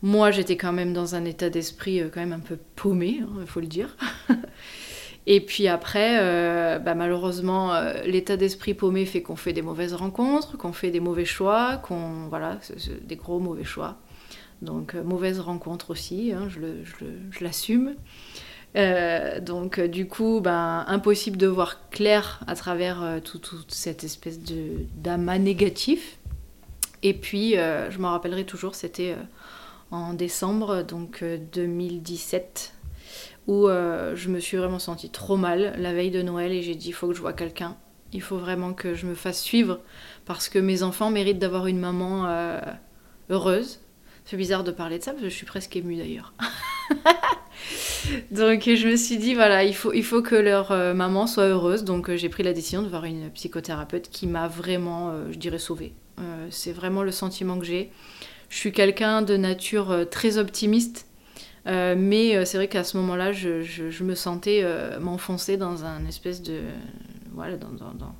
Moi, 0.00 0.30
j'étais 0.30 0.56
quand 0.56 0.72
même 0.72 0.94
dans 0.94 1.14
un 1.14 1.26
état 1.26 1.50
d'esprit 1.50 2.02
quand 2.12 2.20
même 2.20 2.32
un 2.32 2.40
peu 2.40 2.58
paumé, 2.74 3.20
hein, 3.22 3.28
il 3.42 3.46
faut 3.46 3.60
le 3.60 3.66
dire. 3.66 3.94
Et 5.26 5.40
puis 5.42 5.68
après, 5.68 6.18
ben, 6.80 6.94
malheureusement, 6.94 7.78
l'état 8.06 8.38
d'esprit 8.38 8.72
paumé 8.72 9.04
fait 9.04 9.20
qu'on 9.20 9.36
fait 9.36 9.52
des 9.52 9.62
mauvaises 9.62 9.94
rencontres, 9.94 10.56
qu'on 10.56 10.72
fait 10.72 10.90
des 10.90 11.00
mauvais 11.00 11.26
choix, 11.26 11.76
qu'on 11.76 12.28
voilà, 12.28 12.58
des 13.02 13.16
gros 13.16 13.40
mauvais 13.40 13.64
choix. 13.64 13.98
Donc 14.62 14.94
mauvaises 14.94 15.40
rencontres 15.40 15.90
aussi, 15.90 16.32
hein, 16.32 16.48
je 16.48 17.44
l'assume. 17.44 17.94
Euh, 18.76 19.40
donc 19.40 19.78
euh, 19.78 19.88
du 19.88 20.08
coup, 20.08 20.40
ben, 20.40 20.84
impossible 20.88 21.36
de 21.36 21.46
voir 21.46 21.88
clair 21.90 22.40
à 22.46 22.56
travers 22.56 23.02
euh, 23.02 23.20
toute 23.20 23.54
cette 23.68 24.04
espèce 24.04 24.40
d'amas 24.40 25.38
négatif. 25.38 26.18
Et 27.02 27.14
puis, 27.14 27.52
je 27.52 27.98
m'en 27.98 28.12
rappellerai 28.12 28.46
toujours, 28.46 28.74
c'était 28.74 29.14
en 29.90 30.14
décembre 30.14 30.82
donc 30.82 31.22
2017 31.52 32.72
où 33.46 33.66
je 33.68 34.28
me 34.30 34.40
suis 34.40 34.56
vraiment 34.56 34.78
sentie 34.78 35.10
trop 35.10 35.36
mal 35.36 35.74
la 35.76 35.92
veille 35.92 36.10
de 36.10 36.22
Noël 36.22 36.50
et 36.50 36.62
j'ai 36.62 36.74
dit 36.74 36.88
il 36.88 36.92
faut 36.92 37.08
que 37.08 37.12
je 37.12 37.20
vois 37.20 37.34
quelqu'un. 37.34 37.76
Il 38.14 38.22
faut 38.22 38.38
vraiment 38.38 38.72
que 38.72 38.94
je 38.94 39.04
me 39.04 39.14
fasse 39.14 39.42
suivre 39.42 39.80
parce 40.24 40.48
que 40.48 40.58
mes 40.58 40.82
enfants 40.82 41.10
méritent 41.10 41.38
d'avoir 41.38 41.66
une 41.66 41.78
maman 41.78 42.26
heureuse. 43.28 43.80
C'est 44.24 44.38
bizarre 44.38 44.64
de 44.64 44.70
parler 44.70 44.98
de 44.98 45.04
ça 45.04 45.10
parce 45.10 45.24
que 45.24 45.28
je 45.28 45.34
suis 45.34 45.44
presque 45.44 45.76
émue 45.76 45.96
d'ailleurs. 45.96 46.32
Donc 48.30 48.62
je 48.64 48.88
me 48.88 48.96
suis 48.96 49.16
dit, 49.16 49.34
voilà, 49.34 49.64
il 49.64 49.74
faut, 49.74 49.92
il 49.92 50.04
faut 50.04 50.22
que 50.22 50.34
leur 50.34 50.72
euh, 50.72 50.94
maman 50.94 51.26
soit 51.26 51.44
heureuse. 51.44 51.84
Donc 51.84 52.08
euh, 52.08 52.16
j'ai 52.16 52.28
pris 52.28 52.42
la 52.42 52.52
décision 52.52 52.82
de 52.82 52.88
voir 52.88 53.04
une 53.04 53.30
psychothérapeute 53.30 54.08
qui 54.10 54.26
m'a 54.26 54.48
vraiment, 54.48 55.10
euh, 55.10 55.32
je 55.32 55.38
dirais, 55.38 55.58
sauvée. 55.58 55.92
c'est 56.50 56.72
vraiment 56.72 57.02
le 57.02 57.12
sentiment 57.12 57.58
que 57.58 57.64
j'ai. 57.64 57.90
Je 58.48 58.56
suis 58.56 58.72
quelqu'un 58.72 59.22
de 59.22 59.36
nature 59.36 60.06
très 60.10 60.38
optimiste. 60.38 61.06
mais 61.66 62.44
c'est 62.44 62.56
vrai 62.56 62.68
qu'à 62.68 62.84
ce 62.84 62.96
moment-là, 62.98 63.32
je, 63.32 63.62
je, 63.62 64.04
me 64.04 64.14
sentais 64.14 64.64
m'enfoncer 65.00 65.56
dans 65.56 65.84
un 65.84 66.06
espèce 66.06 66.40
de... 66.42 66.60
Voilà, 67.32 67.56
dans, 67.56 67.70
dans, 67.70 68.14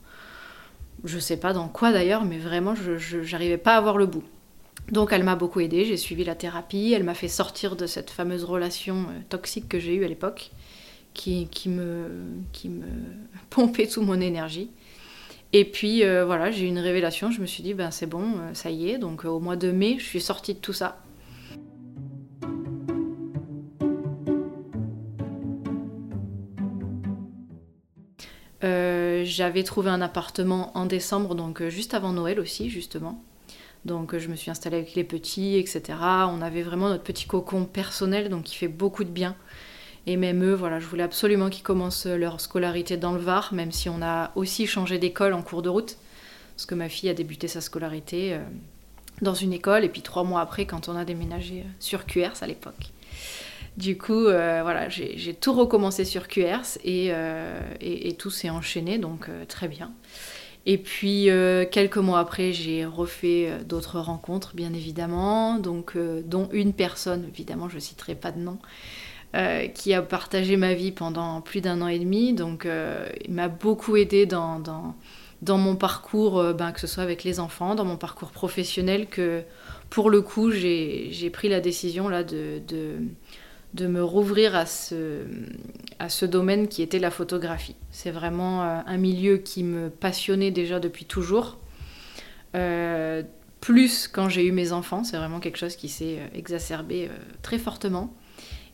Je 1.05 1.19
sais 1.21 1.37
pas 1.37 1.53
dans 1.53 1.69
quoi 1.69 1.93
d'ailleurs, 1.93 2.25
mais 2.25 2.39
vraiment, 2.39 2.75
je 2.75 3.57
pas 3.57 3.77
à 3.77 3.81
voir 3.81 3.97
le 3.97 4.07
bout. 4.07 4.25
Donc 4.91 5.12
elle 5.12 5.25
m'a 5.25 5.37
beaucoup 5.37 5.61
aidée, 5.61 5.85
j'ai 5.85 5.97
suivi 5.97 6.25
la 6.25 6.35
thérapie, 6.35 6.93
elle 6.95 7.05
m'a 7.05 7.14
fait 7.14 7.29
sortir 7.29 7.75
de 7.75 7.87
cette 7.87 8.11
fameuse 8.11 8.45
relation 8.45 9.07
euh, 9.09 9.21
toxique 9.29 9.69
que 9.69 9.79
j'ai 9.79 9.95
eue 9.95 10.05
à 10.05 10.09
l'époque, 10.09 10.50
qui, 11.14 11.49
me, 11.67 12.09
pompait 13.50 13.87
toute 13.87 14.05
mon 14.05 14.21
énergie. 14.21 14.71
Et 15.53 15.64
puis 15.64 16.05
euh, 16.05 16.25
voilà, 16.26 16.50
j'ai 16.50 16.67
eu 16.67 16.69
une 16.69 16.79
révélation, 16.79 17.31
je 17.31 17.41
me 17.41 17.47
suis 17.47 17.62
dit, 17.62 17.73
ben 17.73 17.91
c'est 17.91 18.07
bon, 18.07 18.38
euh, 18.38 18.55
ça 18.55 18.71
y 18.71 18.91
est, 18.91 18.99
donc 18.99 19.25
au 19.25 19.41
mois 19.41 19.57
de 19.57 19.71
mai, 19.71 19.97
je 19.99 20.05
suis 20.05 20.21
sortie 20.21 20.55
de 20.55 20.61
tout 20.61 20.73
ça. 20.73 21.00
J'avais 29.26 29.64
trouvé 29.64 29.91
un 29.91 30.00
appartement 30.03 30.71
en 30.76 30.87
décembre, 30.87 31.35
donc 31.35 31.67
juste 31.69 31.95
avant 31.95 32.12
Noël 32.12 32.38
aussi, 32.38 32.69
justement. 32.71 33.25
Donc 33.85 34.17
je 34.17 34.29
me 34.29 34.37
suis 34.37 34.50
installée 34.50 34.79
avec 34.79 34.95
les 34.95 35.05
petits, 35.05 35.57
etc. 35.57 35.83
On 36.00 36.41
avait 36.41 36.62
vraiment 36.62 36.88
notre 36.88 37.03
petit 37.03 37.26
cocon 37.26 37.67
personnel, 37.67 38.31
donc 38.31 38.45
qui 38.45 38.57
fait 38.57 38.69
beaucoup 38.69 39.05
de 39.05 39.11
bien. 39.11 39.37
Et 40.07 40.17
même 40.17 40.43
eux, 40.45 40.55
voilà, 40.55 40.81
je 40.81 40.87
voulais 40.87 41.03
absolument 41.03 41.50
qu'ils 41.50 41.62
commencent 41.62 42.07
leur 42.07 42.41
scolarité 42.41 42.97
dans 42.97 43.12
le 43.12 43.21
Var, 43.21 43.53
même 43.55 43.73
si 43.73 43.88
on 43.88 44.03
a 44.03 44.33
aussi 44.35 44.67
changé 44.67 44.99
d'école 44.99 45.33
en 45.33 45.43
cours 45.43 45.62
de 45.62 45.69
route, 45.69 45.97
parce 46.57 46.67
que 46.67 46.75
ma 46.75 46.88
fille 46.88 47.09
a 47.09 47.14
débuté 47.14 47.49
sa 47.49 47.61
scolarité 47.61 48.35
euh, 48.35 48.38
dans 49.23 49.35
une 49.35 49.53
école, 49.53 49.85
et 49.85 49.88
puis 49.88 50.03
trois 50.03 50.25
mois 50.25 50.41
après, 50.41 50.67
quand 50.67 50.88
on 50.88 50.97
a 50.97 51.05
déménagé 51.05 51.64
sur 51.79 52.05
QRS 52.05 52.43
à 52.43 52.47
l'époque. 52.47 52.91
Du 53.76 53.99
coup, 53.99 54.23
voilà, 54.23 54.88
j'ai 54.88 55.35
tout 55.35 55.53
recommencé 55.53 56.05
sur 56.05 56.29
QRS 56.29 56.79
et, 56.85 57.11
et, 57.81 58.14
tout 58.17 58.31
s'est 58.31 58.49
enchaîné, 58.49 58.99
donc 58.99 59.29
très 59.49 59.67
bien. 59.67 59.91
Et 60.66 60.78
puis 60.78 61.28
quelques 61.71 61.99
mois 61.99 62.21
après, 62.21 62.52
j'ai 62.52 62.87
refait 62.87 63.50
d'autres 63.66 64.00
rencontres, 64.00 64.54
bien 64.54 64.73
évidemment, 64.73 65.59
donc 65.59 65.97
dont 66.25 66.49
une 66.52 66.73
personne, 66.73 67.26
évidemment, 67.28 67.68
je 67.68 67.78
citerai 67.78 68.14
pas 68.14 68.33
de 68.33 68.38
nom, 68.38 68.59
euh, 69.35 69.66
qui 69.66 69.92
a 69.94 70.00
partagé 70.00 70.56
ma 70.56 70.75
vie 70.75 70.92
pendant 70.92 71.40
plus 71.40 71.61
d'un 71.61 71.83
an 71.83 71.88
et 71.88 71.99
demi. 71.99 72.35
Donc, 72.35 72.66
euh, 72.66 73.09
il 73.25 73.35
m'a 73.35 73.49
beaucoup 73.49 73.97
aidé 73.97 74.26
dans, 74.26 74.61
dans, 74.61 75.59
mon 75.59 75.75
parcours, 75.75 76.38
euh, 76.38 76.52
ben, 76.52 76.71
que 76.71 76.78
ce 76.78 76.87
soit 76.87 77.02
avec 77.02 77.25
les 77.25 77.40
enfants, 77.40 77.75
dans 77.75 77.85
mon 77.85 77.97
parcours 77.97 78.30
professionnel, 78.30 79.09
que 79.09 79.42
pour 79.90 80.09
le 80.09 80.23
coup, 80.23 80.52
j'ai 80.52 81.30
pris 81.33 81.49
la 81.49 81.59
décision 81.59 82.09
là 82.09 82.23
de, 82.23 82.61
de, 83.75 83.87
me 83.87 84.02
rouvrir 84.02 84.54
à 84.54 84.66
ce, 84.66 85.23
à 85.99 86.09
ce 86.09 86.25
domaine 86.26 86.69
qui 86.69 86.83
était 86.83 86.99
la 86.99 87.11
photographie. 87.11 87.76
C'est 87.90 88.11
vraiment 88.11 88.62
un 88.62 88.97
milieu 88.97 89.37
qui 89.38 89.62
me 89.62 89.90
passionnait 89.90 90.50
déjà 90.50 90.81
depuis 90.81 91.04
toujours. 91.04 91.59
plus 93.61 94.09
quand 94.09 94.28
j'ai 94.28 94.47
eu 94.47 94.52
mes 94.52 94.73
enfants, 94.73 95.04
c'est 95.04 95.16
vraiment 95.16 95.40
quelque 95.40 95.59
chose 95.59 95.76
qui 95.76 95.88
s'est 95.88 96.19
exacerbé 96.35 97.11
très 97.43 97.59
fortement. 97.59 98.14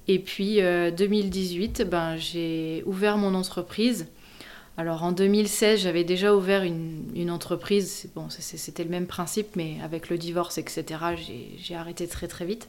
Et 0.09 0.19
puis 0.19 0.57
2018, 0.57 1.81
euh, 1.81 1.85
ben, 1.85 2.17
j'ai 2.17 2.83
ouvert 2.85 3.17
mon 3.17 3.35
entreprise. 3.35 4.09
Alors 4.77 5.05
en 5.05 5.13
2016, 5.13 5.81
j'avais 5.81 6.03
déjà 6.03 6.35
ouvert 6.35 6.65
une, 6.65 7.31
entreprise. 7.31 8.11
Bon, 8.17 8.27
c'était 8.29 8.83
le 8.83 8.91
même 8.91 9.07
principe, 9.07 9.55
mais 9.55 9.77
avec 9.85 10.09
le 10.09 10.19
divorce, 10.19 10.59
etc., 10.59 10.85
j'ai 11.59 11.77
arrêté 11.77 12.09
très 12.09 12.27
très 12.27 12.45
vite. 12.45 12.69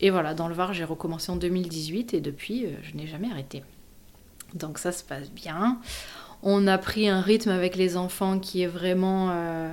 Et 0.00 0.10
voilà, 0.10 0.34
dans 0.34 0.48
le 0.48 0.54
Var, 0.54 0.72
j'ai 0.72 0.84
recommencé 0.84 1.30
en 1.30 1.36
2018 1.36 2.14
et 2.14 2.20
depuis, 2.20 2.64
euh, 2.64 2.70
je 2.82 2.96
n'ai 2.96 3.06
jamais 3.06 3.30
arrêté. 3.30 3.62
Donc 4.54 4.78
ça 4.78 4.92
se 4.92 5.04
passe 5.04 5.30
bien. 5.30 5.78
On 6.42 6.66
a 6.66 6.78
pris 6.78 7.08
un 7.08 7.20
rythme 7.20 7.50
avec 7.50 7.76
les 7.76 7.96
enfants 7.96 8.38
qui 8.38 8.62
est 8.62 8.66
vraiment 8.66 9.28
euh, 9.30 9.72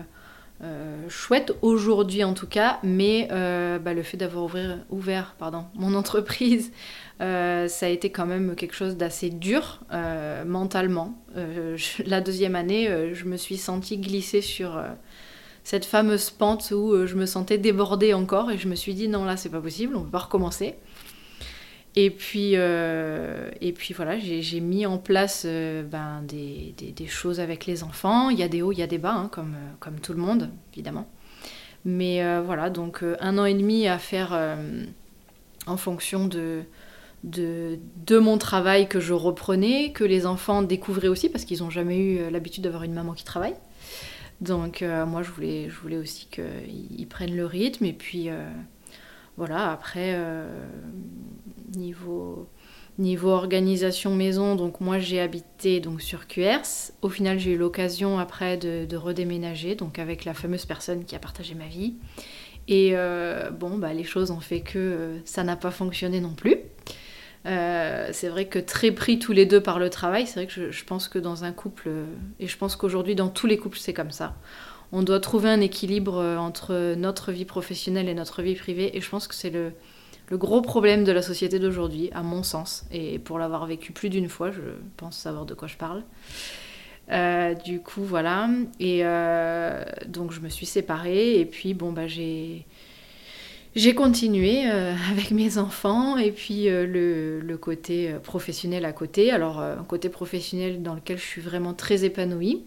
euh, 0.64 1.10
chouette 1.10 1.54
aujourd'hui 1.62 2.26
en 2.26 2.34
tout 2.34 2.46
cas, 2.46 2.80
mais 2.84 3.28
bah, 3.30 3.94
le 3.94 4.04
fait 4.04 4.18
d'avoir 4.18 4.54
ouvert, 4.90 5.36
pardon, 5.40 5.66
mon 5.76 5.96
entreprise, 5.96 6.74
ça 7.20 7.86
a 7.86 7.88
été 7.88 8.10
quand 8.12 8.26
même 8.26 8.56
quelque 8.56 8.76
chose 8.76 8.98
d'assez 8.98 9.30
dur 9.30 9.80
mentalement. 10.46 11.18
la 12.06 12.20
deuxième 12.20 12.56
année, 12.56 13.14
je 13.14 13.24
me 13.24 13.38
suis 13.38 13.58
sentie 13.58 13.98
glisser 13.98 14.42
sur 14.42 14.78
cette 15.68 15.84
fameuse 15.84 16.30
pente 16.30 16.72
où 16.72 17.06
je 17.06 17.16
me 17.16 17.26
sentais 17.26 17.58
débordée 17.58 18.14
encore 18.14 18.52
et 18.52 18.58
je 18.58 18.70
me 18.70 18.76
suis 18.76 18.94
dit 18.94 19.10
non 19.10 19.26
là 19.26 19.36
c'est 19.36 19.50
pas 19.50 19.60
possible, 19.60 19.98
on 19.98 20.04
peut 20.04 20.12
pas 20.12 20.20
recommencer. 20.20 20.76
Et 21.98 22.10
puis, 22.10 22.52
euh, 22.54 23.52
et 23.60 23.74
puis 23.74 23.94
voilà, 23.94 24.18
j'ai 24.18 24.60
mis 24.62 24.86
en 24.86 24.98
place 24.98 25.44
euh, 25.46 25.84
ben, 25.84 26.22
des, 26.26 26.74
des, 26.78 27.08
choses 27.08 27.42
avec 27.42 27.66
les 27.66 27.84
enfants. 27.84 28.30
Il 28.30 28.40
y 28.40 28.44
a 28.44 28.48
des 28.48 28.62
hauts, 28.62 28.72
il 28.72 28.78
y 28.78 28.82
a 28.82 28.88
des 28.88 28.98
bas, 28.98 29.12
hein, 29.12 29.28
comme, 29.30 29.56
euh, 29.56 29.74
comme 29.82 30.00
tout 30.00 30.14
le 30.14 30.20
monde, 30.20 30.52
évidemment. 30.74 31.06
Mais 31.84 32.22
voilà, 32.46 32.70
donc 32.70 33.04
un 33.20 33.38
an 33.38 33.44
et 33.44 33.54
demi 33.54 33.90
à 33.90 33.98
faire 33.98 34.38
en 35.66 35.78
fonction 35.78 36.28
de, 36.28 36.62
de, 37.24 37.78
de, 38.06 38.18
mon 38.20 38.38
travail 38.38 38.88
que 38.88 39.00
je 39.02 39.14
reprenais, 39.14 39.92
que 39.92 40.06
les 40.06 40.26
enfants 40.26 40.62
découvraient 40.62 41.08
aussi, 41.08 41.28
parce 41.30 41.46
qu'ils 41.46 41.60
n'ont 41.60 41.70
jamais 41.70 41.98
eu 41.98 42.30
l'habitude 42.30 42.64
d'avoir 42.64 42.84
une 42.84 42.94
maman 42.94 43.14
qui 43.14 43.24
travaille. 43.24 43.56
Donc 44.42 44.82
moi, 44.82 45.24
je 45.24 45.32
voulais, 45.32 45.70
je 45.70 45.80
voulais 45.80 45.98
aussi 45.98 46.28
qu'ils 46.28 47.08
prennent 47.08 47.36
le 47.36 47.46
rythme. 47.46 47.86
Et 47.86 47.94
puis 47.94 48.30
voilà, 49.38 49.72
après, 49.72 50.14
euh, 50.16 50.48
niveau, 51.76 52.50
niveau 52.98 53.30
organisation 53.30 54.16
maison, 54.16 54.56
donc 54.56 54.82
moi 54.82 54.98
j'ai 54.98 55.20
habité 55.20 55.80
donc 55.80 56.02
sur 56.02 56.28
QRS. 56.28 56.92
Au 57.04 57.10
final, 57.10 57.40
j'ai 57.40 57.52
eu 57.52 57.58
l'occasion 57.58 58.18
après 58.18 58.58
de, 58.58 58.96
redéménager, 58.96 59.76
donc 59.76 60.00
avec 60.00 60.26
la 60.26 60.34
fameuse 60.34 60.66
personne 60.66 61.06
qui 61.06 61.16
a 61.16 61.20
partagé 61.20 61.54
ma 61.54 61.68
vie. 61.68 61.94
Et 62.68 62.92
euh, 62.94 63.52
bon, 63.52 63.78
bah, 63.78 63.94
les 63.94 64.04
choses 64.04 64.32
ont 64.32 64.40
fait 64.40 64.62
que 64.62 64.80
euh, 64.80 65.20
ça 65.24 65.44
n'a 65.44 65.56
pas 65.56 65.72
fonctionné 65.72 66.20
non 66.20 66.34
plus. 66.34 66.58
C'est 67.48 68.28
vrai 68.30 68.46
que 68.46 68.60
très 68.60 68.92
pris 68.92 69.20
tous 69.20 69.32
les 69.32 69.46
deux 69.46 69.62
par 69.62 69.80
le 69.80 69.90
travail, 69.90 70.28
c'est 70.28 70.36
vrai 70.36 70.48
que 70.48 70.72
je 70.72 70.84
pense 70.84 71.08
que 71.08 71.20
dans 71.20 71.44
un 71.44 71.52
couple, 71.52 71.90
et 72.40 72.48
je 72.48 72.58
pense 72.58 72.76
qu'aujourd'hui 72.76 73.16
dans 73.16 73.30
tous 73.30 73.48
les 73.48 73.58
couples 73.58 73.78
c'est 73.78 73.94
comme 73.94 74.12
ça, 74.12 74.36
on 74.92 75.04
doit 75.04 75.20
trouver 75.20 75.50
un 75.50 75.62
équilibre 75.62 76.18
euh, 76.18 76.38
entre 76.38 76.96
notre 76.96 77.32
vie 77.32 77.46
professionnelle 77.46 78.08
et 78.08 78.14
notre 78.14 78.42
vie 78.42 78.56
privée. 78.56 78.96
Et 78.96 79.02
je 79.02 79.10
pense 79.10 79.28
que 79.28 79.36
c'est 79.36 79.50
le, 79.50 79.74
gros 80.32 80.62
problème 80.62 81.04
de 81.04 81.12
la 81.12 81.22
société 81.22 81.60
d'aujourd'hui, 81.60 82.10
à 82.14 82.24
mon 82.24 82.44
sens. 82.44 82.86
Et 82.92 83.20
pour 83.20 83.40
l'avoir 83.40 83.66
vécu 83.66 83.92
plus 83.92 84.10
d'une 84.10 84.30
fois, 84.30 84.52
je 84.52 84.62
pense 84.96 85.18
savoir 85.18 85.46
de 85.46 85.54
quoi 85.54 85.68
je 85.68 85.78
parle. 85.78 86.04
Euh, 87.12 87.54
du 87.54 87.80
coup, 87.82 88.04
voilà. 88.04 88.50
Et 88.80 89.02
euh, 89.04 89.84
donc, 90.08 90.32
je 90.32 90.40
me 90.40 90.50
suis 90.50 90.66
séparée. 90.66 91.40
Et 91.40 91.46
puis, 91.46 91.74
bon, 91.74 91.92
bah, 91.92 92.08
j'ai. 92.08 92.66
J'ai 93.78 93.94
continué 93.94 94.66
avec 94.66 95.32
mes 95.32 95.58
enfants 95.58 96.18
et 96.18 96.32
puis 96.32 96.66
le, 96.66 97.40
le, 97.40 97.58
côté 97.58 98.12
professionnel 98.24 98.84
à 98.86 98.92
côté. 98.92 99.32
Alors, 99.32 99.60
un 99.60 99.84
côté 99.84 100.10
professionnel 100.10 100.82
dans 100.82 100.96
lequel 100.96 101.18
je 101.18 101.24
suis 101.24 101.42
vraiment 101.42 101.74
très 101.74 102.04
épanouie. 102.04 102.66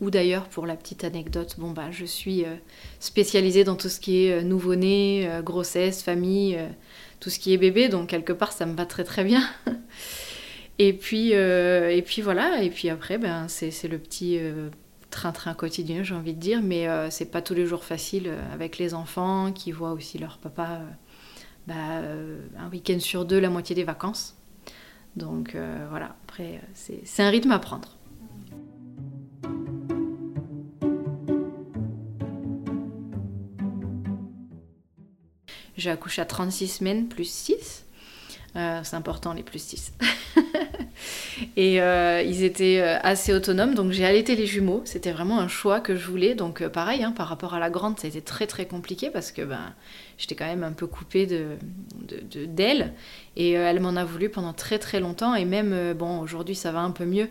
Ou 0.00 0.10
d'ailleurs, 0.10 0.48
pour 0.48 0.66
la 0.66 0.76
petite 0.76 1.02
anecdote, 1.02 1.56
bon 1.58 1.72
bah, 1.72 1.90
je 1.90 2.04
suis 2.04 2.44
euh, 2.44 2.54
spécialisée 3.00 3.64
dans 3.64 3.74
tout 3.74 3.88
ce 3.88 3.98
qui 3.98 4.26
est 4.26 4.32
euh, 4.32 4.42
nouveau-né, 4.42 5.28
euh, 5.28 5.42
grossesse, 5.42 6.04
famille, 6.04 6.56
tout 7.18 7.30
ce 7.30 7.40
qui 7.40 7.52
est 7.52 7.56
bébé, 7.56 7.88
donc 7.88 8.08
quelque 8.08 8.32
part 8.32 8.52
ça 8.52 8.64
me 8.64 8.76
va 8.76 8.86
très 8.86 9.02
très 9.02 9.24
bien. 9.24 9.42
et, 10.78 10.92
puis, 10.92 11.32
et 11.32 12.02
puis 12.06 12.22
voilà, 12.22 12.62
et 12.62 12.70
puis 12.70 12.90
après, 12.90 13.18
ben, 13.18 13.48
c'est 13.48 13.88
le 13.88 13.98
petit 13.98 14.38
train-train 15.10 15.54
quotidien, 15.54 16.02
j'ai 16.02 16.14
envie 16.14 16.34
de 16.34 16.40
dire, 16.40 16.60
mais 16.62 16.86
c'est 17.10 17.30
pas 17.30 17.42
tous 17.42 17.54
les 17.54 17.66
jours 17.66 17.84
facile 17.84 18.30
avec 18.52 18.78
les 18.78 18.94
enfants 18.94 19.52
qui 19.52 19.72
voient 19.72 19.92
aussi 19.92 20.18
leur 20.18 20.38
papa 20.38 20.80
bah, 21.66 22.02
un 22.58 22.68
week-end 22.70 23.00
sur 23.00 23.24
deux, 23.24 23.40
la 23.40 23.50
moitié 23.50 23.74
des 23.74 23.84
vacances. 23.84 24.36
Donc 25.16 25.56
voilà, 25.90 26.16
après, 26.24 26.60
c'est 26.74 27.22
un 27.22 27.30
rythme 27.30 27.52
à 27.52 27.58
prendre. 27.58 27.98
J'ai 35.78 35.90
accouché 35.90 36.20
à 36.20 36.24
36 36.24 36.66
semaines 36.66 37.08
plus 37.08 37.30
6. 37.30 37.84
Euh, 38.56 38.80
c'est 38.82 38.96
important 38.96 39.32
les 39.32 39.44
plus 39.44 39.62
6. 39.62 39.92
et 41.56 41.80
euh, 41.80 42.22
ils 42.22 42.42
étaient 42.44 42.80
euh, 42.80 42.98
assez 43.02 43.32
autonomes, 43.32 43.74
donc 43.74 43.92
j'ai 43.92 44.04
allaité 44.04 44.36
les 44.36 44.46
jumeaux. 44.46 44.82
C'était 44.84 45.12
vraiment 45.12 45.38
un 45.40 45.48
choix 45.48 45.80
que 45.80 45.96
je 45.96 46.06
voulais. 46.06 46.34
Donc 46.34 46.66
pareil, 46.68 47.02
hein, 47.02 47.12
par 47.12 47.28
rapport 47.28 47.54
à 47.54 47.58
la 47.58 47.70
grande, 47.70 47.98
ça 47.98 48.06
a 48.06 48.10
été 48.10 48.20
très 48.20 48.46
très 48.46 48.66
compliqué 48.66 49.10
parce 49.10 49.32
que 49.32 49.42
ben, 49.42 49.74
j'étais 50.18 50.34
quand 50.34 50.46
même 50.46 50.64
un 50.64 50.72
peu 50.72 50.86
coupée 50.86 51.26
d'elle. 51.26 51.58
De, 52.06 52.46
de, 52.46 52.84
et 53.36 53.52
elle 53.52 53.80
m'en 53.80 53.96
a 53.96 54.04
voulu 54.04 54.28
pendant 54.28 54.52
très 54.52 54.78
très 54.78 55.00
longtemps. 55.00 55.34
Et 55.34 55.44
même, 55.44 55.94
bon, 55.94 56.20
aujourd'hui 56.20 56.54
ça 56.54 56.72
va 56.72 56.80
un 56.80 56.90
peu 56.90 57.04
mieux. 57.04 57.28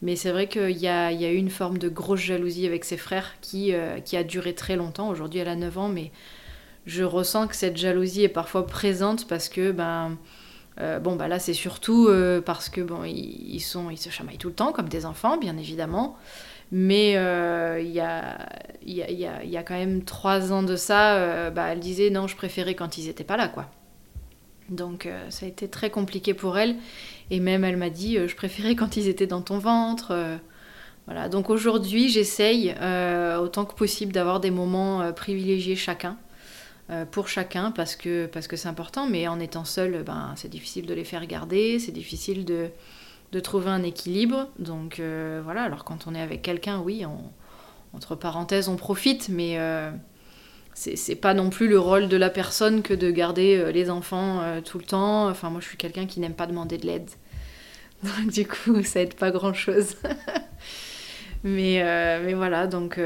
Mais 0.00 0.16
c'est 0.16 0.32
vrai 0.32 0.48
qu'il 0.48 0.78
y 0.78 0.88
a, 0.88 1.12
y 1.12 1.24
a, 1.24 1.30
eu 1.30 1.36
une 1.36 1.50
forme 1.50 1.78
de 1.78 1.88
grosse 1.88 2.20
jalousie 2.20 2.66
avec 2.66 2.84
ses 2.84 2.96
frères 2.96 3.34
qui, 3.40 3.72
qui 4.04 4.16
a 4.16 4.24
duré 4.24 4.54
très 4.54 4.76
longtemps. 4.76 5.08
Aujourd'hui 5.08 5.40
elle 5.40 5.48
a 5.48 5.54
9 5.54 5.78
ans, 5.78 5.88
mais 5.88 6.10
je 6.86 7.04
ressens 7.04 7.46
que 7.46 7.54
cette 7.54 7.76
jalousie 7.76 8.24
est 8.24 8.28
parfois 8.28 8.66
présente 8.66 9.28
parce 9.28 9.48
que 9.48 9.70
ben 9.70 10.18
euh, 10.80 10.98
bon 10.98 11.16
bah 11.16 11.28
là 11.28 11.38
c'est 11.38 11.52
surtout 11.52 12.08
euh, 12.08 12.40
parce 12.40 12.70
que 12.70 12.80
bon 12.80 13.04
ils, 13.04 13.60
sont 13.60 13.90
ils 13.90 13.98
se 13.98 14.08
chamaillent 14.08 14.38
tout 14.38 14.48
le 14.48 14.54
temps 14.54 14.72
comme 14.72 14.88
des 14.88 15.06
enfants 15.06 15.36
bien 15.36 15.56
évidemment. 15.56 16.16
Mais 16.74 17.18
euh, 17.18 17.80
il 17.80 17.90
y, 17.90 18.00
a, 18.00 18.48
y, 18.86 19.02
a, 19.02 19.44
y, 19.44 19.56
a, 19.58 19.62
quand 19.62 19.74
même 19.74 20.04
trois 20.04 20.52
ans 20.52 20.62
de 20.62 20.74
ça 20.74 21.50
bah, 21.50 21.66
elle 21.68 21.80
disait 21.80 22.08
non 22.08 22.26
je 22.26 22.34
préférais 22.34 22.74
quand 22.74 22.96
ils 22.96 23.08
étaient 23.08 23.24
pas 23.24 23.36
là 23.36 23.48
quoi. 23.48 23.66
Donc 24.70 25.06
ça 25.28 25.44
a 25.44 25.48
été 25.50 25.68
très 25.68 25.90
compliqué 25.90 26.32
pour 26.32 26.56
elle. 26.56 26.76
Et 27.30 27.40
même 27.40 27.64
elle 27.64 27.76
m'a 27.76 27.90
dit 27.90 28.16
je 28.26 28.34
préférais 28.34 28.74
quand 28.74 28.96
ils 28.96 29.08
étaient 29.08 29.26
dans 29.26 29.42
ton 29.42 29.58
ventre 29.58 30.16
voilà. 31.04 31.28
Donc 31.28 31.50
aujourd'hui 31.50 32.08
j'essaye 32.08 32.74
autant 33.38 33.66
que 33.66 33.74
possible 33.74 34.12
d'avoir 34.12 34.40
des 34.40 34.50
moments 34.50 35.12
privilégiés 35.12 35.76
chacun 35.76 36.16
pour 37.10 37.28
chacun 37.28 37.70
parce 37.70 37.96
que 37.96 38.26
parce 38.26 38.46
que 38.46 38.56
c'est 38.56 38.68
important, 38.68 39.06
mais 39.06 39.28
en 39.28 39.40
étant 39.40 39.64
seul, 39.64 40.02
ben, 40.04 40.32
c'est 40.36 40.48
difficile 40.48 40.86
de 40.86 40.94
les 40.94 41.04
faire 41.04 41.26
garder, 41.26 41.78
c'est 41.78 41.92
difficile 41.92 42.44
de, 42.44 42.68
de, 43.32 43.40
trouver 43.40 43.70
un 43.70 43.82
équilibre. 43.82 44.48
Donc 44.58 44.98
euh, 45.00 45.40
voilà, 45.44 45.62
alors 45.62 45.84
quand 45.84 46.06
on 46.06 46.14
est 46.14 46.20
avec 46.20 46.42
quelqu'un, 46.42 46.80
oui, 46.80 47.04
entre 47.92 48.14
parenthèses, 48.14 48.68
on 48.68 48.76
profite, 48.76 49.28
mais 49.28 49.58
euh, 49.58 49.90
c'est 50.74 51.16
pas 51.16 51.34
non 51.34 51.50
plus 51.50 51.68
le 51.68 51.78
rôle 51.78 52.08
de 52.08 52.16
la 52.16 52.30
personne 52.30 52.82
que 52.82 52.94
de 52.94 53.10
garder 53.10 53.72
les 53.72 53.90
enfants 53.90 54.40
tout 54.64 54.78
le 54.78 54.84
temps. 54.84 55.28
Enfin, 55.28 55.50
moi, 55.50 55.60
je 55.60 55.68
suis 55.68 55.76
quelqu'un 55.76 56.06
qui 56.06 56.20
n'aime 56.20 56.34
pas 56.34 56.46
demander 56.46 56.78
de 56.78 56.86
l'aide. 56.86 57.10
Donc 58.02 58.32
du 58.32 58.46
coup, 58.46 58.82
ça 58.82 59.00
aide 59.00 59.14
pas 59.14 59.30
grand-chose. 59.30 59.96
mais, 61.44 61.82
mais 62.24 62.34
voilà, 62.34 62.66
donc 62.66 62.98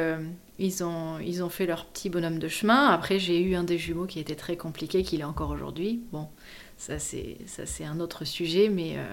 ils 0.58 0.82
ont, 0.82 1.18
ils 1.18 1.42
ont 1.42 1.48
fait 1.48 1.66
leur 1.66 1.84
petit 1.86 2.08
bonhomme 2.08 2.38
de 2.38 2.48
chemin. 2.48 2.86
Après, 2.86 3.18
j'ai 3.18 3.40
eu 3.40 3.54
un 3.54 3.64
des 3.64 3.78
jumeaux 3.78 4.06
qui 4.06 4.20
était 4.20 4.34
très 4.34 4.56
compliqué, 4.56 5.02
qu'il 5.02 5.20
est 5.20 5.24
encore 5.24 5.50
aujourd'hui. 5.50 6.00
Bon, 6.12 6.28
ça 6.76 6.98
c'est, 6.98 7.38
ça 7.46 7.66
c'est 7.66 7.84
un 7.84 8.00
autre 8.00 8.24
sujet, 8.24 8.68
mais 8.68 8.94
euh, 8.96 9.04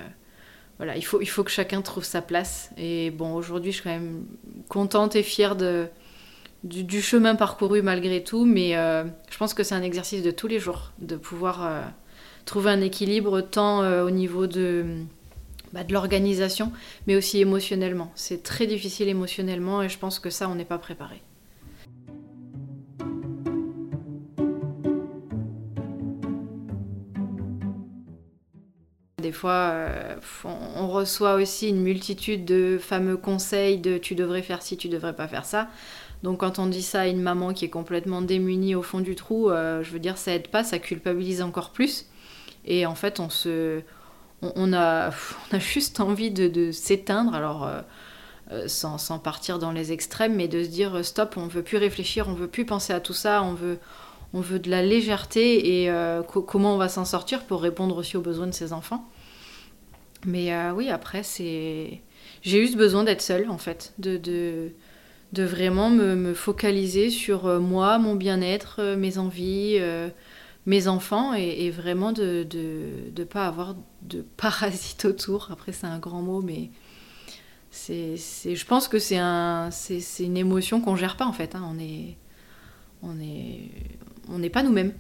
voilà, 0.78 0.96
il 0.96 1.04
faut, 1.04 1.22
il 1.22 1.28
faut 1.28 1.44
que 1.44 1.52
chacun 1.52 1.82
trouve 1.82 2.06
sa 2.06 2.22
place. 2.22 2.72
Et 2.78 3.12
bon, 3.12 3.34
aujourd'hui, 3.34 3.72
je 3.72 3.78
suis 3.78 3.84
quand 3.84 3.90
même 3.90 4.26
contente 4.70 5.18
et 5.18 5.24
fière 5.24 5.58
de, 5.58 5.88
du, 6.64 7.02
chemin 7.02 7.36
parcouru 7.36 7.82
malgré 7.82 8.24
tout, 8.24 8.46
mais 8.46 8.78
euh, 8.78 9.04
je 9.30 9.38
pense 9.38 9.54
que 9.54 9.64
c'est 9.64 9.76
un 9.76 9.84
exercice 9.84 10.24
de 10.24 10.32
tous 10.32 10.48
les 10.48 10.60
jours, 10.60 10.94
de 11.00 11.18
pouvoir 11.18 11.66
euh, 11.66 11.82
trouver 12.46 12.72
un 12.72 12.82
équilibre 12.82 13.42
tant 13.42 13.82
au 14.02 14.12
niveau 14.12 14.48
de 14.48 14.86
bah, 15.74 15.84
de 15.84 15.92
l'organisation, 15.92 16.72
mais 17.08 17.16
aussi 17.16 17.40
émotionnellement. 17.40 18.12
C'est 18.16 18.44
très 18.44 18.68
difficile 18.68 19.10
émotionnellement 19.10 19.82
et 19.82 19.90
je 19.90 19.98
pense 19.98 20.20
que 20.20 20.30
ça, 20.30 20.48
on 20.48 20.56
n'est 20.56 20.66
pas 20.66 20.78
préparé. 20.78 21.22
Des 29.24 29.32
fois, 29.32 29.72
euh, 29.72 30.16
on 30.46 30.88
reçoit 30.88 31.36
aussi 31.36 31.70
une 31.70 31.82
multitude 31.82 32.46
de 32.46 32.78
fameux 32.80 33.18
conseils 33.18 33.80
de 33.80 33.98
tu 33.98 34.14
devrais 34.14 34.44
faire 34.44 34.62
ci, 34.62 34.78
tu 34.78 34.90
devrais 34.90 35.16
pas 35.16 35.28
faire 35.28 35.46
ça. 35.46 35.70
Donc 36.24 36.40
quand 36.40 36.58
on 36.58 36.68
dit 36.68 36.82
ça 36.82 37.02
à 37.02 37.08
une 37.08 37.22
maman 37.22 37.54
qui 37.54 37.66
est 37.66 37.70
complètement 37.70 38.22
démunie 38.22 38.76
au 38.76 38.82
fond 38.82 39.02
du 39.02 39.14
trou, 39.16 39.52
euh, 39.52 39.84
je 39.84 39.92
veux 39.92 40.00
dire, 40.00 40.18
ça 40.18 40.34
aide 40.34 40.48
pas, 40.48 40.64
ça 40.64 40.80
culpabilise 40.80 41.42
encore 41.42 41.72
plus. 41.72 42.06
Et 42.66 42.86
en 42.86 42.96
fait, 42.96 43.20
on 43.20 43.30
se, 43.30 43.82
on, 44.42 44.74
a, 44.74 45.12
juste 45.60 46.00
envie 46.00 46.32
de, 46.32 46.72
s'éteindre, 46.72 47.36
alors 47.36 47.66
euh, 47.66 47.82
euh, 48.52 48.68
sans, 48.70 49.20
partir 49.20 49.60
dans 49.60 49.74
les 49.74 49.92
extrêmes, 49.92 50.36
mais 50.36 50.48
de 50.48 50.64
se 50.64 50.70
dire 50.70 51.04
stop, 51.04 51.36
on 51.36 51.48
veut 51.48 51.64
plus 51.64 51.78
réfléchir, 51.78 52.30
on 52.30 52.34
veut 52.34 52.48
plus 52.48 52.66
penser 52.66 52.94
à 52.94 53.02
tout 53.02 53.14
ça, 53.14 53.44
on 53.44 53.54
veut, 53.54 53.80
on 54.34 54.40
veut 54.40 54.60
de 54.60 54.70
la 54.70 54.82
légèreté 54.82 55.84
et 55.84 55.92
comment 56.26 56.76
on 56.76 56.78
va 56.78 56.88
s'en 56.88 57.06
sortir 57.06 57.44
pour 57.44 57.62
répondre 57.62 57.98
aussi 57.98 58.16
aux 58.16 58.22
besoins 58.22 58.48
de 58.48 58.54
ses 58.54 58.72
enfants. 58.72 59.06
Mais 60.26 60.52
oui, 60.72 60.90
après, 60.90 61.24
c'est. 61.24 62.02
J'ai 62.42 62.62
juste 62.62 62.78
besoin 62.78 63.04
d'être 63.04 63.22
seule, 63.22 63.50
en 63.50 63.58
fait, 63.58 63.94
de, 63.98 64.18
de, 64.18 65.44
vraiment 65.44 65.90
me, 65.90 66.34
focaliser 66.34 67.10
sur 67.10 67.60
moi, 67.60 68.00
mon 68.00 68.16
bien-être, 68.16 68.96
mes 68.96 69.18
envies 69.18 69.80
mes 70.66 70.88
enfants 70.88 71.34
et, 71.34 71.70
vraiment 71.72 72.12
de 72.12 72.48
ne 73.18 73.24
pas 73.24 73.48
avoir 73.48 73.76
de 74.02 74.22
parasites 74.38 75.06
autour. 75.06 75.50
Après, 75.52 75.72
c'est 75.72 75.88
un 75.88 76.00
grand 76.00 76.22
mot, 76.22 76.42
mais 76.42 76.70
c'est, 77.72 78.16
je 78.18 78.66
pense 78.66 78.88
que 78.88 79.00
c'est, 79.00 79.18
un, 79.18 79.70
c'est, 79.72 80.02
une 80.20 80.38
émotion 80.38 80.82
qu'on 80.82 80.96
gère 80.96 81.18
pas 81.18 81.26
en 81.26 81.34
fait. 81.34 81.56
Hein. 81.56 81.68
On 81.70 81.80
est, 81.80 82.18
on 83.02 83.20
est, 83.20 83.70
on 84.30 84.40
n'est 84.40 84.50
pas 84.50 84.64
nous-mêmes. 84.64 84.94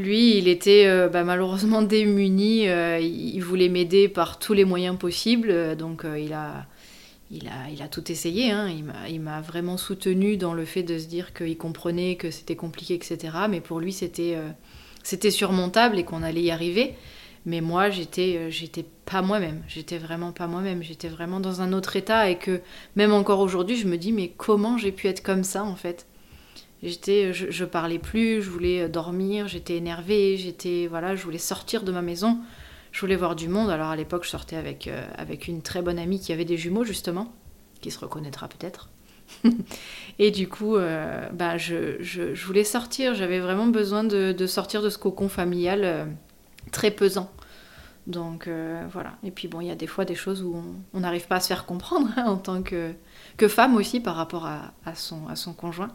Lui, 0.00 0.38
il 0.38 0.48
était 0.48 0.86
euh, 0.86 1.08
bah, 1.08 1.24
malheureusement 1.24 1.82
démuni. 1.96 2.68
Euh, 2.68 2.98
il 2.98 3.40
voulait 3.40 3.68
m'aider 3.68 4.08
par 4.08 4.38
tous 4.38 4.54
les 4.54 4.64
moyens 4.64 4.98
possibles. 4.98 5.76
Donc, 5.76 6.04
euh, 6.04 6.18
il 6.18 6.32
a 6.32 6.66
il 7.32 7.46
a, 7.46 7.70
il 7.70 7.80
a 7.80 7.86
tout 7.86 8.10
essayé. 8.10 8.50
Hein. 8.50 8.68
Il 9.08 9.20
m'a 9.20 9.40
vraiment 9.40 9.76
soutenu 9.76 10.36
dans 10.36 10.52
le 10.52 10.64
fait 10.64 10.82
de 10.82 10.98
se 10.98 11.06
dire 11.06 11.32
qu'il 11.32 11.56
comprenait 11.56 12.16
que 12.16 12.30
c'était 12.32 12.56
compliqué, 12.56 12.94
etc. 12.94 13.18
Mais 13.48 13.60
pour 13.60 13.78
lui, 13.78 13.92
c'était 13.92 14.36
c'était 15.04 15.30
surmontable 15.30 15.96
et 16.00 16.04
qu'on 16.04 16.24
allait 16.24 16.42
y 16.42 16.50
arriver. 16.50 16.94
Mais 17.46 17.60
moi, 17.60 17.88
j'étais 17.88 18.50
j'étais 18.50 18.84
pas 19.04 19.22
moi-même. 19.22 19.62
J'étais 19.68 19.98
vraiment 19.98 20.32
pas 20.32 20.48
moi-même. 20.48 20.82
J'étais 20.82 21.06
vraiment 21.06 21.38
dans 21.38 21.60
un 21.60 21.72
autre 21.72 21.94
état 21.94 22.28
et 22.30 22.36
que 22.36 22.62
même 22.96 23.12
encore 23.12 23.38
aujourd'hui, 23.38 23.76
je 23.76 23.86
me 23.86 23.96
dis 23.96 24.12
mais 24.12 24.32
comment 24.36 24.76
j'ai 24.76 24.90
pu 24.90 25.06
être 25.06 25.22
comme 25.22 25.44
ça 25.44 25.62
en 25.62 25.76
fait? 25.76 26.06
J'étais, 26.82 27.32
je, 27.32 27.50
je, 27.50 27.64
parlais 27.64 27.98
plus, 27.98 28.42
je 28.42 28.48
voulais 28.48 28.88
dormir, 28.88 29.48
j'étais 29.48 29.76
énervée, 29.76 30.36
j'étais 30.38 30.86
voilà, 30.88 31.14
je 31.14 31.22
voulais 31.22 31.38
sortir 31.38 31.82
de 31.82 31.92
ma 31.92 32.00
maison 32.00 32.38
je 32.92 33.00
voulais 33.00 33.16
voir 33.16 33.36
du 33.36 33.48
monde. 33.48 33.70
Alors 33.70 33.88
à 33.88 33.96
l'époque, 33.96 34.24
je 34.24 34.30
sortais 34.30 34.56
avec, 34.56 34.86
euh, 34.86 35.06
avec 35.16 35.48
une 35.48 35.62
très 35.62 35.82
bonne 35.82 35.98
amie 35.98 36.20
qui 36.20 36.32
avait 36.32 36.44
des 36.44 36.56
jumeaux, 36.56 36.84
justement, 36.84 37.32
qui 37.80 37.90
se 37.90 37.98
reconnaîtra 37.98 38.48
peut-être. 38.48 38.88
et 40.18 40.30
du 40.30 40.48
coup, 40.48 40.76
euh, 40.76 41.28
bah, 41.32 41.56
je, 41.56 42.02
je, 42.02 42.44
voulais 42.44 42.64
sortir. 42.64 43.14
J'avais 43.14 43.38
vraiment 43.38 43.66
besoin 43.66 44.02
de, 44.02 44.46
sortir 44.46 44.82
de 44.82 44.90
ce 44.90 44.98
cocon 44.98 45.28
familial 45.28 45.80
euh, 45.84 46.04
très 46.72 46.90
pesant. 46.90 47.30
Donc 48.06 48.48
voilà. 48.90 49.12
Et 49.22 49.30
puis 49.30 49.46
bon, 49.46 49.60
il 49.60 49.68
y 49.68 49.70
a 49.70 49.76
des 49.76 49.86
fois 49.86 50.04
des 50.04 50.16
choses 50.16 50.42
où 50.42 50.64
on 50.94 51.00
n'arrive 51.00 51.28
pas 51.28 51.36
à 51.36 51.40
se 51.40 51.46
faire 51.46 51.64
comprendre 51.64 52.08
hein, 52.16 52.24
en 52.26 52.38
tant 52.38 52.60
que, 52.62 52.92
que 53.36 53.46
femme 53.46 53.76
aussi 53.76 54.00
par 54.00 54.16
rapport 54.16 54.46
à, 54.46 54.94
son, 54.96 55.28
à 55.28 55.36
son 55.36 55.52
conjoint. 55.52 55.94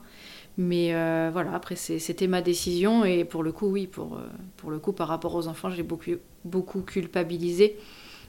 Mais 0.58 0.94
euh, 0.94 1.30
voilà, 1.34 1.54
après 1.54 1.76
c'était 1.76 2.28
ma 2.28 2.42
décision 2.42 3.04
et 3.04 3.26
pour 3.26 3.44
le 3.44 3.52
coup, 3.52 3.68
oui, 3.68 3.88
pour, 3.88 4.16
euh, 4.16 4.22
pour 4.56 4.72
le 4.72 4.80
coup, 4.80 4.94
par 4.94 5.10
rapport 5.10 5.36
aux 5.36 5.48
enfants, 5.48 5.70
j'ai 5.70 5.84
beaucoup, 5.84 6.12
beaucoup 6.46 6.82
culpabilisé 6.82 7.78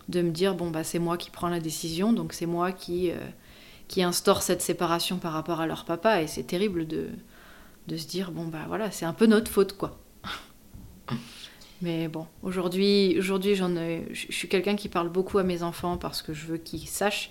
de 0.09 0.23
me 0.23 0.31
dire, 0.31 0.55
bon, 0.55 0.71
bah, 0.71 0.83
c'est 0.83 0.99
moi 0.99 1.17
qui 1.17 1.31
prends 1.31 1.49
la 1.49 1.61
décision, 1.61 2.13
donc 2.13 2.33
c'est 2.33 2.47
moi 2.47 2.73
qui, 2.73 3.11
euh, 3.11 3.17
qui 3.87 4.03
instaure 4.03 4.43
cette 4.43 4.61
séparation 4.61 5.19
par 5.19 5.33
rapport 5.33 5.61
à 5.61 5.67
leur 5.67 5.85
papa 5.85 6.21
et 6.23 6.27
c'est 6.27 6.43
terrible 6.45 6.87
de, 6.87 7.09
de 7.87 7.97
se 7.97 8.09
dire, 8.09 8.33
bon, 8.33 8.47
bah 8.47 8.65
voilà, 8.67 8.91
c'est 8.91 9.05
un 9.07 9.13
peu 9.13 9.27
notre 9.27 9.51
faute, 9.51 9.77
quoi. 9.77 9.99
Mais 11.83 12.09
bon, 12.09 12.27
aujourd'hui, 12.43 13.17
aujourd'hui 13.19 13.55
je 13.55 14.33
suis 14.33 14.49
quelqu'un 14.49 14.77
qui 14.77 14.89
parle 14.89 15.11
beaucoup 15.11 15.39
à 15.39 15.43
mes 15.43 15.63
enfants 15.63 15.99
parce 15.99 16.23
que 16.23 16.33
je 16.33 16.47
veux 16.47 16.57
qu'ils 16.57 16.89
sachent 16.89 17.31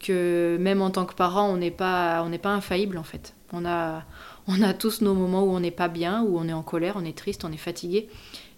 que 0.00 0.56
même 0.58 0.82
en 0.82 0.90
tant 0.90 1.04
que 1.04 1.14
parent, 1.14 1.48
on 1.48 1.58
n'est 1.58 1.70
pas, 1.70 2.24
on 2.24 2.36
pas 2.38 2.50
infaillible 2.50 2.98
en 2.98 3.02
fait. 3.02 3.34
On 3.52 3.66
a, 3.66 4.04
on 4.46 4.62
a 4.62 4.74
tous 4.74 5.00
nos 5.02 5.14
moments 5.14 5.44
où 5.44 5.50
on 5.50 5.60
n'est 5.60 5.70
pas 5.70 5.88
bien, 5.88 6.22
où 6.22 6.38
on 6.38 6.48
est 6.48 6.52
en 6.52 6.62
colère, 6.62 6.94
on 6.96 7.04
est 7.04 7.16
triste, 7.16 7.44
on 7.44 7.52
est 7.52 7.56
fatigué. 7.56 8.08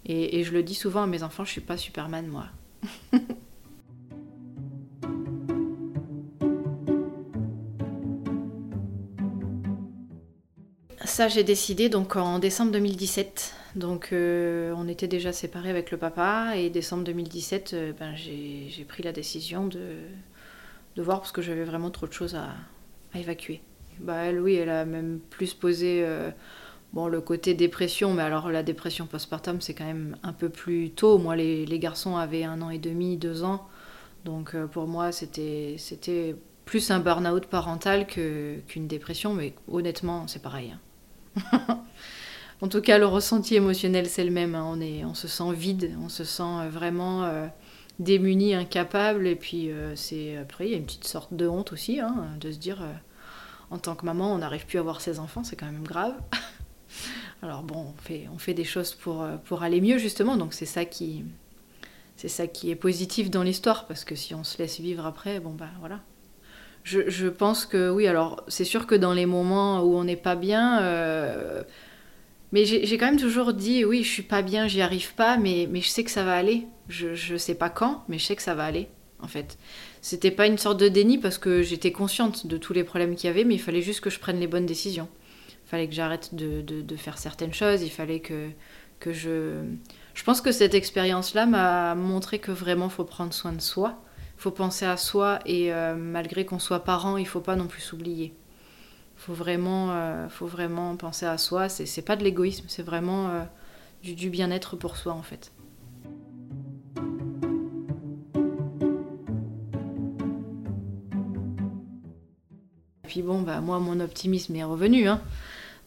Et, 0.07 0.43
je 0.43 0.51
le 0.51 0.61
dis 0.61 0.75
souvent 0.75 1.03
à 1.03 1.07
mes 1.07 1.23
enfants, 1.23 1.45
je 1.45 1.51
suis 1.51 1.61
pas 1.61 1.77
Superman 1.77 2.27
moi. 2.27 2.45
Ça, 11.03 11.27
j'ai 11.27 11.43
décidé 11.43 11.89
donc 11.89 12.15
en 12.15 12.39
décembre 12.39 12.71
2017. 12.71 13.53
Donc, 13.75 14.09
euh, 14.11 14.73
on 14.75 14.87
était 14.87 15.07
déjà 15.07 15.31
séparés 15.31 15.69
avec 15.69 15.91
le 15.91 15.97
papa. 15.97 16.53
Et 16.55 16.69
décembre 16.69 17.03
2017, 17.03 17.73
euh, 17.73 17.93
ben, 17.97 18.15
j'ai 18.15 18.85
pris 18.87 19.03
la 19.03 19.11
décision 19.11 19.67
de, 19.67 19.97
de 20.95 21.01
voir 21.01 21.19
parce 21.19 21.31
que 21.31 21.41
j'avais 21.41 21.63
vraiment 21.63 21.91
trop 21.91 22.07
de 22.07 22.13
choses 22.13 22.35
à 22.35 22.53
évacuer. 23.17 23.61
Bah, 23.99 24.17
elle, 24.25 24.39
oui, 24.39 24.55
elle 24.55 24.69
a 24.69 24.85
même 24.85 25.19
plus 25.29 25.53
posé 25.53 26.01
euh, 26.03 26.29
bon, 26.93 27.07
le 27.07 27.21
côté 27.21 27.53
dépression, 27.53 28.13
mais 28.13 28.23
alors 28.23 28.49
la 28.49 28.63
dépression 28.63 29.05
postpartum, 29.05 29.61
c'est 29.61 29.73
quand 29.73 29.85
même 29.85 30.17
un 30.23 30.33
peu 30.33 30.49
plus 30.49 30.91
tôt. 30.91 31.17
Moi, 31.17 31.35
les, 31.35 31.65
les 31.65 31.79
garçons 31.79 32.17
avaient 32.17 32.43
un 32.43 32.61
an 32.61 32.69
et 32.69 32.79
demi, 32.79 33.17
deux 33.17 33.43
ans. 33.43 33.67
Donc 34.25 34.55
euh, 34.55 34.67
pour 34.67 34.87
moi, 34.87 35.11
c'était 35.11 35.77
plus 36.65 36.91
un 36.91 36.99
burn-out 36.99 37.45
parental 37.45 38.07
qu'une 38.07 38.87
dépression, 38.87 39.33
mais 39.33 39.53
honnêtement, 39.67 40.27
c'est 40.27 40.41
pareil. 40.41 40.73
Hein. 41.53 41.81
en 42.61 42.67
tout 42.67 42.81
cas, 42.81 42.97
le 42.97 43.05
ressenti 43.05 43.55
émotionnel, 43.55 44.07
c'est 44.07 44.23
le 44.23 44.31
même. 44.31 44.55
Hein. 44.55 44.65
On, 44.67 44.81
est, 44.81 45.05
on 45.05 45.13
se 45.13 45.27
sent 45.27 45.53
vide, 45.53 45.91
on 46.03 46.09
se 46.09 46.23
sent 46.23 46.43
euh, 46.43 46.69
vraiment 46.69 47.29
démuni, 47.99 48.55
incapable. 48.55 49.27
Et 49.27 49.35
puis, 49.35 49.69
c'est 49.95 50.37
après, 50.37 50.65
il 50.65 50.71
y 50.71 50.73
a 50.73 50.77
une 50.77 50.85
petite 50.85 51.05
sorte 51.05 51.33
de 51.33 51.47
honte 51.47 51.71
aussi, 51.71 51.99
hein, 51.99 52.25
de 52.41 52.51
se 52.51 52.57
dire 52.57 52.79
en 53.71 53.77
tant 53.77 53.95
que 53.95 54.05
maman, 54.05 54.33
on 54.33 54.39
n'arrive 54.39 54.65
plus 54.65 54.79
à 54.79 54.81
voir 54.81 55.01
ses 55.01 55.19
enfants, 55.19 55.43
c'est 55.43 55.55
quand 55.55 55.65
même 55.65 55.83
grave. 55.83 56.13
Alors 57.41 57.63
bon, 57.63 57.93
on 58.33 58.37
fait, 58.37 58.53
des 58.53 58.63
choses 58.63 58.93
pour, 58.93 59.23
euh, 59.23 59.37
pour 59.37 59.63
aller 59.63 59.81
mieux 59.81 59.97
justement, 59.97 60.37
donc 60.37 60.53
c'est 60.53 60.65
ça 60.65 60.85
qui 60.85 61.23
c'est 62.15 62.29
ça 62.29 62.47
qui 62.47 62.71
est 62.71 62.75
positif 62.75 63.29
dans 63.29 63.43
l'histoire, 63.43 63.87
parce 63.87 64.05
que 64.05 64.15
si 64.15 64.33
on 64.33 64.45
se 64.45 64.57
laisse 64.57 64.79
vivre 64.79 65.05
après, 65.05 65.39
bon 65.41 65.53
bah 65.53 65.69
voilà. 65.79 65.99
Je, 66.83 67.09
je 67.09 67.27
pense 67.27 67.65
que 67.65 67.89
oui, 67.89 68.07
alors 68.07 68.43
c'est 68.47 68.63
sûr 68.63 68.87
que 68.87 68.95
dans 68.95 69.13
les 69.13 69.25
moments 69.25 69.81
où 69.81 69.95
on 69.95 70.05
n'est 70.05 70.15
pas 70.15 70.35
bien, 70.35 70.81
euh, 70.81 71.63
mais 72.51 72.63
j'ai 72.63 72.97
quand 72.97 73.07
même 73.07 73.19
toujours 73.19 73.53
dit 73.53 73.83
oui, 73.83 74.01
je 74.01 74.09
suis 74.09 74.23
pas 74.23 74.41
bien, 74.41 74.67
j'y 74.67 74.81
arrive 74.81 75.13
pas, 75.15 75.35
mais, 75.35 75.67
mais 75.69 75.81
je 75.81 75.89
sais 75.89 76.05
que 76.05 76.09
ça 76.09 76.23
va 76.23 76.35
aller. 76.35 76.67
Je 76.87 77.33
ne 77.33 77.37
sais 77.37 77.55
pas 77.55 77.69
quand, 77.69 78.05
mais 78.07 78.17
je 78.17 78.23
sais 78.23 78.35
que 78.35 78.41
ça 78.41 78.55
va 78.55 78.63
aller, 78.63 78.87
en 79.19 79.27
fait. 79.27 79.57
C'était 80.05 80.29
pas 80.29 80.45
une 80.45 80.59
sorte 80.59 80.79
de 80.79 80.87
déni 80.87 81.17
parce 81.17 81.39
que 81.39 81.63
j'étais 81.63 81.91
consciente 81.91 82.45
de 82.45 82.57
tous 82.57 82.73
les 82.73 82.83
problèmes 82.83 83.15
qu'il 83.15 83.25
y 83.25 83.31
avait, 83.31 83.43
mais 83.43 83.55
il 83.55 83.59
fallait 83.59 83.81
juste 83.81 84.01
que 84.01 84.11
je 84.11 84.19
prenne 84.19 84.39
les 84.39 84.45
bonnes 84.45 84.67
décisions. 84.67 85.07
Il 85.49 85.67
fallait 85.67 85.87
que 85.87 85.95
j'arrête 85.95 86.35
de, 86.35 86.61
de, 86.61 86.95
faire 86.95 87.17
certaines 87.17 87.55
choses, 87.55 87.81
il 87.81 87.89
fallait 87.89 88.19
que, 88.19 88.51
que 88.99 89.11
je... 89.11 89.63
Je 90.13 90.23
pense 90.23 90.41
que 90.41 90.51
cette 90.51 90.75
expérience-là 90.75 91.47
m'a 91.47 91.95
montré 91.95 92.37
que 92.37 92.51
vraiment, 92.51 92.85
il 92.85 92.91
faut 92.91 93.03
prendre 93.03 93.33
soin 93.33 93.51
de 93.51 93.59
soi, 93.59 93.99
il 94.37 94.41
faut 94.41 94.51
penser 94.51 94.85
à 94.85 94.95
soi, 94.95 95.39
et 95.47 95.73
euh, 95.73 95.95
malgré 95.95 96.45
qu'on 96.45 96.59
soit 96.59 96.83
parent, 96.83 97.17
il 97.17 97.25
faut 97.25 97.41
pas 97.41 97.55
non 97.55 97.65
plus 97.65 97.81
s'oublier. 97.81 98.35
Faut 99.15 99.33
vraiment, 99.33 99.87
euh, 99.89 100.29
faut 100.29 100.45
vraiment 100.45 100.95
penser 100.97 101.25
à 101.25 101.39
soi, 101.39 101.67
c'est 101.67 102.05
pas 102.05 102.15
de 102.15 102.23
l'égoïsme, 102.23 102.65
c'est 102.67 102.83
vraiment 102.83 103.29
euh, 103.29 103.41
du, 104.03 104.13
du 104.13 104.29
bien-être 104.29 104.75
pour 104.75 104.97
soi 104.97 105.13
en 105.13 105.23
fait. 105.23 105.51
Puis 113.15 113.21
bon, 113.21 113.41
bah, 113.41 113.61
moi, 113.61 113.79
mon 113.79 114.01
optimisme 114.01 114.53
est 114.57 114.65
revenu. 114.65 115.07
Hein. 115.07 115.21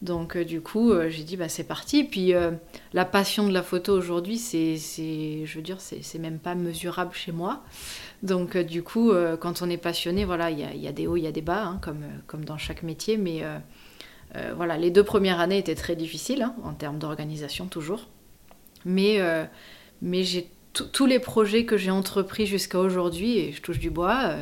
Donc 0.01 0.35
euh, 0.35 0.43
du 0.43 0.61
coup, 0.61 0.91
euh, 0.91 1.09
j'ai 1.09 1.21
dit 1.21 1.37
bah 1.37 1.47
c'est 1.47 1.63
parti. 1.63 2.03
Puis 2.03 2.33
euh, 2.33 2.49
la 2.91 3.05
passion 3.05 3.47
de 3.47 3.53
la 3.53 3.61
photo 3.61 3.95
aujourd'hui, 3.95 4.39
c'est, 4.39 4.77
je 5.45 5.55
veux 5.55 5.61
dire, 5.61 5.77
c'est 5.79 6.17
même 6.17 6.39
pas 6.39 6.55
mesurable 6.55 7.13
chez 7.13 7.31
moi. 7.31 7.61
Donc 8.23 8.57
du 8.57 8.81
coup, 8.81 9.13
quand 9.39 9.61
on 9.61 9.69
est 9.69 9.77
passionné, 9.77 10.25
voilà, 10.25 10.49
il 10.49 10.57
y 10.59 10.87
a, 10.87 10.91
des 10.91 11.05
hauts, 11.05 11.17
il 11.17 11.23
y 11.23 11.27
a 11.27 11.31
des 11.31 11.43
bas, 11.43 11.65
hein, 11.65 11.79
comme, 11.83 12.01
comme 12.25 12.43
dans 12.45 12.57
chaque 12.57 12.81
métier. 12.81 13.15
Mais 13.15 13.43
voilà, 14.55 14.75
les 14.75 14.89
deux 14.89 15.03
premières 15.03 15.39
années 15.39 15.59
étaient 15.59 15.75
très 15.75 15.95
difficiles 15.95 16.41
hein, 16.41 16.55
en 16.63 16.73
termes 16.73 16.97
d'organisation 16.97 17.67
toujours. 17.67 18.07
Mais, 18.85 19.19
mais 20.01 20.23
j'ai 20.23 20.49
tous 20.73 21.05
les 21.05 21.19
projets 21.19 21.65
que 21.65 21.77
j'ai 21.77 21.91
entrepris 21.91 22.47
jusqu'à 22.47 22.79
aujourd'hui, 22.79 23.37
et 23.37 23.51
je 23.51 23.61
touche 23.61 23.77
du 23.77 23.91
bois, 23.91 24.33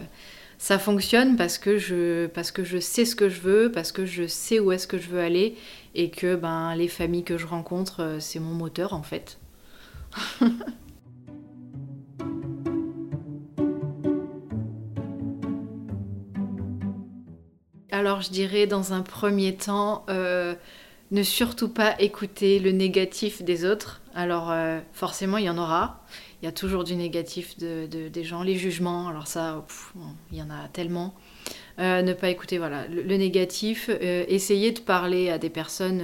ça 0.58 0.80
fonctionne 0.80 1.36
parce 1.36 1.58
que 1.58 1.78
je 1.78 2.28
parce 2.28 2.52
que 2.52 2.64
je 2.64 2.80
sais 2.80 3.06
ce 3.06 3.16
que 3.16 3.30
je 3.30 3.42
veux, 3.42 3.72
parce 3.72 3.92
que 3.92 4.06
je 4.06 4.26
sais 4.28 4.60
où 4.60 4.72
est-ce 4.72 4.88
que 4.88 4.98
je 4.98 5.10
veux 5.10 5.20
aller 5.20 5.56
et 5.96 6.10
que 6.10 6.36
ben 6.36 6.74
les 6.76 6.88
familles 6.88 7.24
que 7.24 7.38
je 7.38 7.46
rencontre, 7.46 8.02
euh, 8.02 8.20
c'est 8.20 8.40
mon 8.40 8.54
moteur 8.54 8.94
en 8.94 9.04
fait. 9.04 9.38
Alors 17.92 18.22
je 18.22 18.30
dirais 18.30 18.68
dans 18.68 18.94
un 18.94 19.02
premier 19.02 19.56
temps, 19.56 20.06
euh, 20.10 20.56
ne 21.12 21.24
surtout 21.24 21.70
pas 21.70 21.96
écouter 22.00 22.60
le 22.60 22.72
négatif 22.72 23.42
des 23.44 23.64
autres. 23.66 24.02
Alors 24.14 24.52
euh, 24.52 24.80
forcément 24.92 25.38
il 25.38 25.46
y 25.46 25.50
en 25.50 25.58
aura 25.58 26.04
il 26.42 26.46
y 26.46 26.48
a 26.48 26.52
toujours 26.52 26.84
du 26.84 26.96
négatif 26.96 27.58
de, 27.58 27.88
des 27.88 28.24
gens, 28.24 28.44
les 28.44 28.56
jugements, 28.56 29.08
alors 29.08 29.28
ça, 29.28 29.66
il 30.32 30.38
y 30.38 30.42
en 30.42 30.50
a 30.50 30.68
tellement. 30.72 31.16
Euh, 31.80 32.02
ne 32.02 32.14
pas 32.14 32.30
écouter 32.30 32.58
voilà, 32.58 32.88
le, 32.88 33.18
négatif, 33.18 33.90
euh, 33.90 34.26
essayer 34.28 34.72
de 34.72 34.80
parler 34.80 35.30
à 35.30 35.40
des 35.40 35.50
personnes 35.50 36.04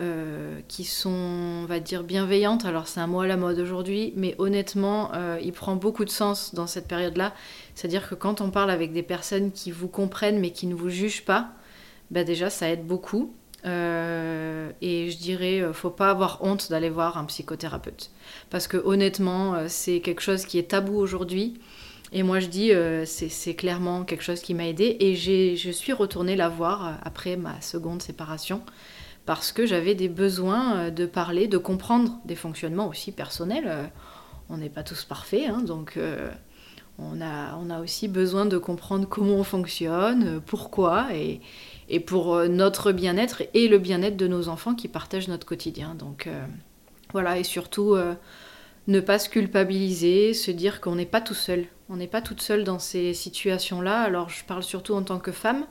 euh, 0.00 0.60
qui 0.66 0.84
sont, 0.84 1.10
on 1.10 1.66
va 1.66 1.78
dire, 1.78 2.02
bienveillantes. 2.02 2.64
Alors 2.64 2.88
c'est 2.88 3.00
un 3.00 3.06
mot 3.06 3.20
à 3.20 3.26
la 3.28 3.36
mode 3.36 3.60
aujourd'hui, 3.60 4.12
mais 4.16 4.34
honnêtement, 4.38 5.12
il 5.40 5.52
prend 5.52 5.76
beaucoup 5.76 6.04
de 6.04 6.10
sens 6.10 6.54
dans 6.54 6.66
cette 6.66 6.88
période-là. 6.88 7.32
C'est-à-dire 7.76 8.08
que 8.08 8.16
quand 8.16 8.40
on 8.40 8.50
parle 8.50 8.70
avec 8.70 8.92
des 8.92 9.04
personnes 9.04 9.52
qui 9.52 9.70
vous 9.70 9.88
comprennent 9.88 10.40
mais 10.40 10.50
qui 10.50 10.66
ne 10.66 10.74
vous 10.74 10.90
jugent 10.90 11.24
pas, 11.24 11.52
bah 12.10 12.24
déjà 12.24 12.50
ça 12.50 12.68
aide 12.70 12.86
beaucoup. 12.86 13.32
Euh, 13.66 14.70
et 14.80 15.10
je 15.10 15.18
dirais, 15.18 15.60
euh, 15.60 15.72
faut 15.72 15.90
pas 15.90 16.10
avoir 16.10 16.42
honte 16.44 16.70
d'aller 16.70 16.90
voir 16.90 17.18
un 17.18 17.24
psychothérapeute. 17.24 18.10
Parce 18.50 18.68
que 18.68 18.76
honnêtement, 18.76 19.54
euh, 19.54 19.66
c'est 19.68 20.00
quelque 20.00 20.20
chose 20.22 20.44
qui 20.44 20.58
est 20.58 20.70
tabou 20.70 20.96
aujourd'hui. 20.96 21.60
Et 22.12 22.22
moi, 22.22 22.40
je 22.40 22.46
dis, 22.46 22.72
c'est 23.04 23.54
clairement 23.54 24.02
quelque 24.02 24.24
chose 24.24 24.40
qui 24.40 24.54
m'a 24.54 24.66
aidé. 24.66 24.96
Et 24.98 25.14
je 25.14 25.70
suis 25.70 25.92
retournée 25.92 26.36
la 26.36 26.48
voir 26.48 26.98
après 27.02 27.36
ma 27.36 27.60
seconde 27.60 28.00
séparation. 28.00 28.62
Parce 29.26 29.52
que 29.52 29.66
j'avais 29.66 29.94
des 29.94 30.08
besoins 30.08 30.90
de 30.90 31.04
parler, 31.04 31.48
de 31.48 31.58
comprendre 31.58 32.18
des 32.24 32.34
fonctionnements 32.34 32.88
aussi 32.88 33.12
personnels. 33.12 33.90
On 34.48 34.56
n'est 34.56 34.70
pas 34.70 34.82
tous 34.82 35.04
parfaits, 35.04 35.50
hein, 35.50 35.60
donc 35.60 35.98
on 36.98 37.20
a, 37.20 37.54
on 37.58 37.68
a 37.68 37.78
aussi 37.78 38.08
besoin 38.08 38.46
de 38.46 38.56
comprendre 38.56 39.06
comment 39.06 39.34
on 39.34 39.44
fonctionne, 39.44 40.40
pourquoi. 40.46 41.08
Et, 41.14 41.42
et 41.88 42.00
pour 42.00 42.34
euh, 42.34 42.48
notre 42.48 42.92
bien-être 42.92 43.42
et 43.54 43.68
le 43.68 43.78
bien-être 43.78 44.16
de 44.16 44.26
nos 44.26 44.48
enfants 44.48 44.74
qui 44.74 44.88
partagent 44.88 45.28
notre 45.28 45.46
quotidien. 45.46 45.94
Donc 45.94 46.26
euh, 46.26 46.44
voilà, 47.12 47.38
et 47.38 47.44
surtout 47.44 47.94
euh, 47.94 48.14
ne 48.86 49.00
pas 49.00 49.18
se 49.18 49.28
culpabiliser, 49.28 50.34
se 50.34 50.50
dire 50.50 50.80
qu'on 50.80 50.94
n'est 50.94 51.06
pas 51.06 51.20
tout 51.20 51.34
seul. 51.34 51.66
On 51.88 51.96
n'est 51.96 52.06
pas 52.06 52.20
toute 52.20 52.42
seule 52.42 52.64
dans 52.64 52.78
ces 52.78 53.14
situations-là. 53.14 54.00
Alors 54.02 54.28
je 54.28 54.44
parle 54.44 54.62
surtout 54.62 54.94
en 54.94 55.02
tant 55.02 55.18
que 55.18 55.32
femme. 55.32 55.64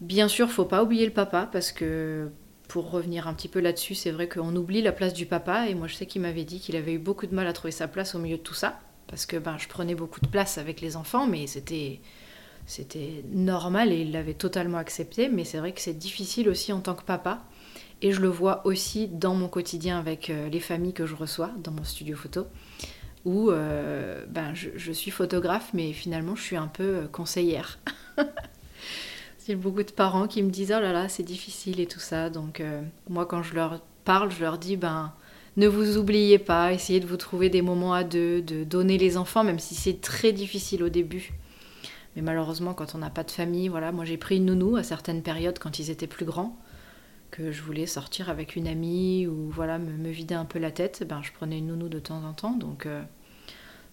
Bien 0.00 0.28
sûr, 0.28 0.50
faut 0.50 0.66
pas 0.66 0.82
oublier 0.82 1.06
le 1.06 1.12
papa 1.12 1.48
parce 1.50 1.72
que 1.72 2.28
pour 2.68 2.90
revenir 2.90 3.28
un 3.28 3.34
petit 3.34 3.48
peu 3.48 3.60
là-dessus, 3.60 3.94
c'est 3.94 4.10
vrai 4.10 4.28
qu'on 4.28 4.54
oublie 4.56 4.82
la 4.82 4.92
place 4.92 5.14
du 5.14 5.24
papa 5.24 5.68
et 5.68 5.74
moi 5.74 5.86
je 5.86 5.94
sais 5.94 6.06
qu'il 6.06 6.22
m'avait 6.22 6.44
dit 6.44 6.60
qu'il 6.60 6.76
avait 6.76 6.94
eu 6.94 6.98
beaucoup 6.98 7.26
de 7.26 7.34
mal 7.34 7.46
à 7.46 7.52
trouver 7.52 7.70
sa 7.70 7.88
place 7.88 8.14
au 8.14 8.18
milieu 8.18 8.36
de 8.36 8.42
tout 8.42 8.54
ça 8.54 8.80
parce 9.06 9.26
que 9.26 9.36
ben 9.36 9.56
je 9.58 9.68
prenais 9.68 9.94
beaucoup 9.94 10.20
de 10.20 10.26
place 10.26 10.58
avec 10.58 10.80
les 10.80 10.96
enfants 10.96 11.26
mais 11.26 11.46
c'était 11.46 12.00
c'était 12.66 13.24
normal 13.30 13.92
et 13.92 14.00
il 14.00 14.12
l'avait 14.12 14.34
totalement 14.34 14.78
accepté, 14.78 15.28
mais 15.28 15.44
c'est 15.44 15.58
vrai 15.58 15.72
que 15.72 15.80
c'est 15.80 15.98
difficile 15.98 16.48
aussi 16.48 16.72
en 16.72 16.80
tant 16.80 16.94
que 16.94 17.02
papa. 17.02 17.42
Et 18.02 18.12
je 18.12 18.20
le 18.20 18.28
vois 18.28 18.66
aussi 18.66 19.08
dans 19.08 19.34
mon 19.34 19.48
quotidien 19.48 19.98
avec 19.98 20.30
euh, 20.30 20.48
les 20.48 20.60
familles 20.60 20.92
que 20.92 21.06
je 21.06 21.14
reçois 21.14 21.50
dans 21.62 21.72
mon 21.72 21.84
studio 21.84 22.16
photo, 22.16 22.46
où 23.24 23.50
euh, 23.50 24.24
ben, 24.28 24.52
je, 24.54 24.92
suis 24.92 25.10
photographe, 25.10 25.70
mais 25.74 25.92
finalement 25.92 26.36
je 26.36 26.42
suis 26.42 26.56
un 26.56 26.66
peu 26.66 26.82
euh, 26.82 27.06
conseillère. 27.06 27.78
A 29.46 29.54
beaucoup 29.56 29.82
de 29.82 29.90
parents 29.90 30.26
qui 30.26 30.42
me 30.42 30.48
disent 30.48 30.72
oh 30.74 30.80
là 30.80 30.94
là 30.94 31.10
c'est 31.10 31.22
difficile 31.22 31.78
et 31.78 31.84
tout 31.84 32.00
ça. 32.00 32.30
Donc 32.30 32.62
moi 33.10 33.26
quand 33.26 33.42
je 33.42 33.54
leur 33.54 33.82
parle, 34.06 34.30
je 34.30 34.40
leur 34.40 34.56
dis 34.56 34.78
ben 34.78 35.12
ne 35.58 35.68
vous 35.68 35.98
oubliez 35.98 36.38
pas, 36.38 36.72
essayez 36.72 36.98
de 36.98 37.06
vous 37.06 37.18
trouver 37.18 37.50
des 37.50 37.60
moments 37.60 37.92
à 37.92 38.04
deux, 38.04 38.40
de 38.40 38.64
donner 38.64 38.96
les 38.96 39.18
enfants, 39.18 39.44
même 39.44 39.58
si 39.58 39.74
c'est 39.74 40.00
très 40.00 40.32
difficile 40.32 40.82
au 40.82 40.88
début. 40.88 41.34
Mais 42.16 42.22
malheureusement, 42.22 42.74
quand 42.74 42.94
on 42.94 42.98
n'a 42.98 43.10
pas 43.10 43.24
de 43.24 43.30
famille, 43.30 43.68
voilà, 43.68 43.92
moi 43.92 44.04
j'ai 44.04 44.16
pris 44.16 44.36
une 44.36 44.46
nounou 44.46 44.76
à 44.76 44.82
certaines 44.82 45.22
périodes 45.22 45.58
quand 45.58 45.78
ils 45.78 45.90
étaient 45.90 46.06
plus 46.06 46.24
grands, 46.24 46.56
que 47.30 47.50
je 47.50 47.62
voulais 47.62 47.86
sortir 47.86 48.30
avec 48.30 48.54
une 48.54 48.68
amie 48.68 49.26
ou 49.26 49.50
voilà 49.50 49.78
me, 49.78 50.10
vider 50.10 50.34
un 50.34 50.44
peu 50.44 50.58
la 50.58 50.70
tête, 50.70 51.04
ben 51.08 51.20
je 51.22 51.32
prenais 51.32 51.58
une 51.58 51.66
nounou 51.66 51.88
de 51.88 51.98
temps 51.98 52.22
en 52.24 52.32
temps. 52.32 52.52
Donc 52.52 52.86
euh, 52.86 53.02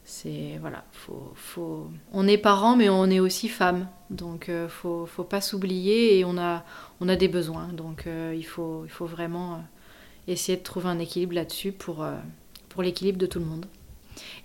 c'est 0.03 0.57
voilà, 0.61 0.83
faut, 0.91 1.31
faut... 1.35 1.89
on 2.13 2.27
est 2.27 2.37
parents 2.37 2.75
mais 2.75 2.89
on 2.89 3.05
est 3.05 3.19
aussi 3.19 3.49
femmes, 3.49 3.87
donc 4.11 4.49
euh, 4.49 4.67
faut, 4.67 5.07
faut 5.07 5.23
pas 5.23 5.41
s'oublier 5.41 6.19
et 6.19 6.25
on 6.25 6.37
a, 6.37 6.63
on 6.99 7.09
a 7.09 7.15
des 7.15 7.27
besoins, 7.27 7.69
donc 7.69 8.05
euh, 8.05 8.33
il, 8.35 8.45
faut, 8.45 8.83
il 8.85 8.91
faut 8.91 9.07
vraiment 9.07 9.63
essayer 10.27 10.57
de 10.57 10.63
trouver 10.63 10.89
un 10.89 10.99
équilibre 10.99 11.33
là-dessus 11.33 11.71
pour, 11.71 12.05
pour 12.69 12.83
l'équilibre 12.83 13.17
de 13.17 13.25
tout 13.25 13.39
le 13.39 13.45
monde. 13.45 13.65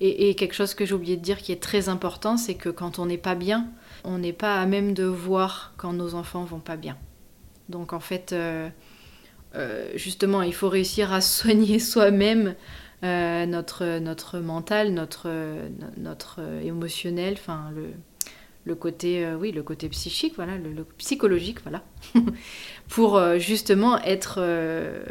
Et, 0.00 0.35
quelque 0.35 0.55
chose 0.55 0.74
que 0.74 0.85
j'ai 0.85 0.94
oublié 0.94 1.16
de 1.16 1.22
dire 1.22 1.38
qui 1.38 1.52
est 1.52 1.62
très 1.62 1.88
important, 1.88 2.37
c'est 2.37 2.55
que 2.55 2.68
quand 2.68 2.98
on 2.98 3.07
n'est 3.07 3.18
pas 3.18 3.35
bien, 3.35 3.68
on 4.05 4.18
n'est 4.18 4.33
pas 4.33 4.61
à 4.61 4.66
même 4.66 4.94
de 4.94 5.05
voir 5.05 5.72
quand 5.76 5.92
nos 5.92 6.14
enfants 6.14 6.44
vont 6.44 6.61
pas 6.61 6.76
bien. 6.76 6.96
Donc 7.68 7.92
en 7.92 8.00
fait, 8.00 8.33
euh, 8.33 8.68
euh, 9.55 9.90
justement, 9.94 10.42
il 10.42 10.55
faut 10.55 10.68
réussir 10.68 11.12
à 11.12 11.20
soigner 11.22 11.79
soi-même 11.79 12.55
euh, 13.05 13.46
notre, 13.46 13.98
notre 13.98 14.38
mental, 14.38 14.92
notre, 14.92 15.31
notre 15.96 16.40
émotionnel, 16.62 17.35
enfin 17.35 17.70
le, 17.74 17.90
le 18.66 18.74
côté, 18.74 19.24
euh, 19.24 19.37
oui, 19.37 19.52
le 19.52 19.62
côté 19.62 19.88
psychique, 19.88 20.35
voilà, 20.35 20.59
le, 20.59 20.85
psychologique, 20.98 21.62
voilà, 21.62 21.85
pour 22.88 23.16
euh, 23.16 23.38
justement 23.38 24.02
être, 24.02 24.38
euh, 24.40 25.05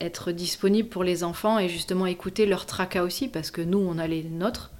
être 0.00 0.32
disponible 0.32 0.88
pour 0.88 1.04
les 1.04 1.22
enfants 1.22 1.60
et 1.60 1.68
justement 1.68 2.06
écouter 2.06 2.44
leur 2.44 2.66
tracas 2.66 3.04
aussi, 3.04 3.28
parce 3.28 3.52
que 3.52 3.62
nous, 3.62 3.78
on 3.78 3.98
a 3.98 4.08
les 4.08 4.24
nôtres, 4.24 4.72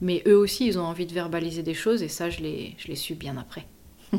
mais 0.00 0.22
eux 0.26 0.38
aussi, 0.38 0.66
ils 0.66 0.78
ont 0.78 0.84
envie 0.84 1.04
de 1.04 1.12
verbaliser 1.12 1.62
des 1.62 1.74
choses, 1.74 2.02
et 2.02 2.08
ça, 2.08 2.30
je 2.30 2.40
l'ai, 2.40 2.74
je 2.78 2.88
l'ai 2.88 2.96
su 2.96 3.14
bien 3.14 3.36
après. 3.36 3.66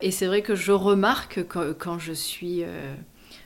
et 0.00 0.10
c'est 0.10 0.26
vrai 0.26 0.40
que 0.40 0.54
je 0.54 0.72
remarque 0.72 1.40
quand 1.46 1.98
je 1.98 2.14
suis 2.14 2.64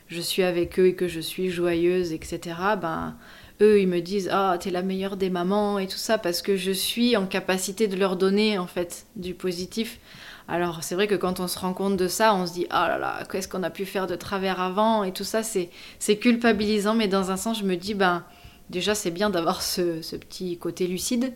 je 0.07 0.21
suis 0.21 0.43
avec 0.43 0.79
eux 0.79 0.87
et 0.87 0.95
que 0.95 1.07
je 1.07 1.19
suis 1.19 1.49
joyeuse, 1.49 2.13
etc., 2.13 2.55
ben, 2.81 3.15
eux, 3.61 3.81
ils 3.81 3.87
me 3.87 3.99
disent 4.01 4.29
Ah, 4.31 4.57
t'es 4.59 4.69
la 4.69 4.81
meilleure 4.81 5.17
des 5.17 5.29
mamans 5.29 5.79
et 5.79 5.87
tout 5.87 5.97
ça, 5.97 6.17
parce 6.17 6.41
que 6.41 6.55
je 6.55 6.71
suis 6.71 7.17
en 7.17 7.25
capacité 7.25 7.87
de 7.87 7.95
leur 7.95 8.15
donner, 8.15 8.57
en 8.57 8.67
fait, 8.67 9.05
du 9.15 9.33
positif. 9.33 9.99
Alors, 10.47 10.83
c'est 10.83 10.95
vrai 10.95 11.07
que 11.07 11.15
quand 11.15 11.39
on 11.39 11.47
se 11.47 11.59
rend 11.59 11.73
compte 11.73 11.97
de 11.97 12.07
ça, 12.07 12.33
on 12.33 12.45
se 12.45 12.53
dit 12.53 12.67
Ah 12.69 12.87
là 12.87 12.97
là, 12.97 13.23
qu'est-ce 13.29 13.47
qu'on 13.47 13.63
a 13.63 13.69
pu 13.69 13.85
faire 13.85 14.07
de 14.07 14.15
travers 14.15 14.61
avant 14.61 15.03
Et 15.03 15.11
tout 15.11 15.25
ça, 15.25 15.41
c'est 15.43 16.17
culpabilisant, 16.17 16.95
mais 16.95 17.07
dans 17.07 17.31
un 17.31 17.37
sens, 17.37 17.59
je 17.59 17.65
me 17.65 17.75
dis 17.75 17.93
Ben, 17.93 18.23
déjà, 18.69 18.95
c'est 18.95 19.11
bien 19.11 19.29
d'avoir 19.29 19.61
ce, 19.61 20.01
ce, 20.01 20.15
petit 20.15 20.57
côté 20.57 20.87
lucide, 20.87 21.33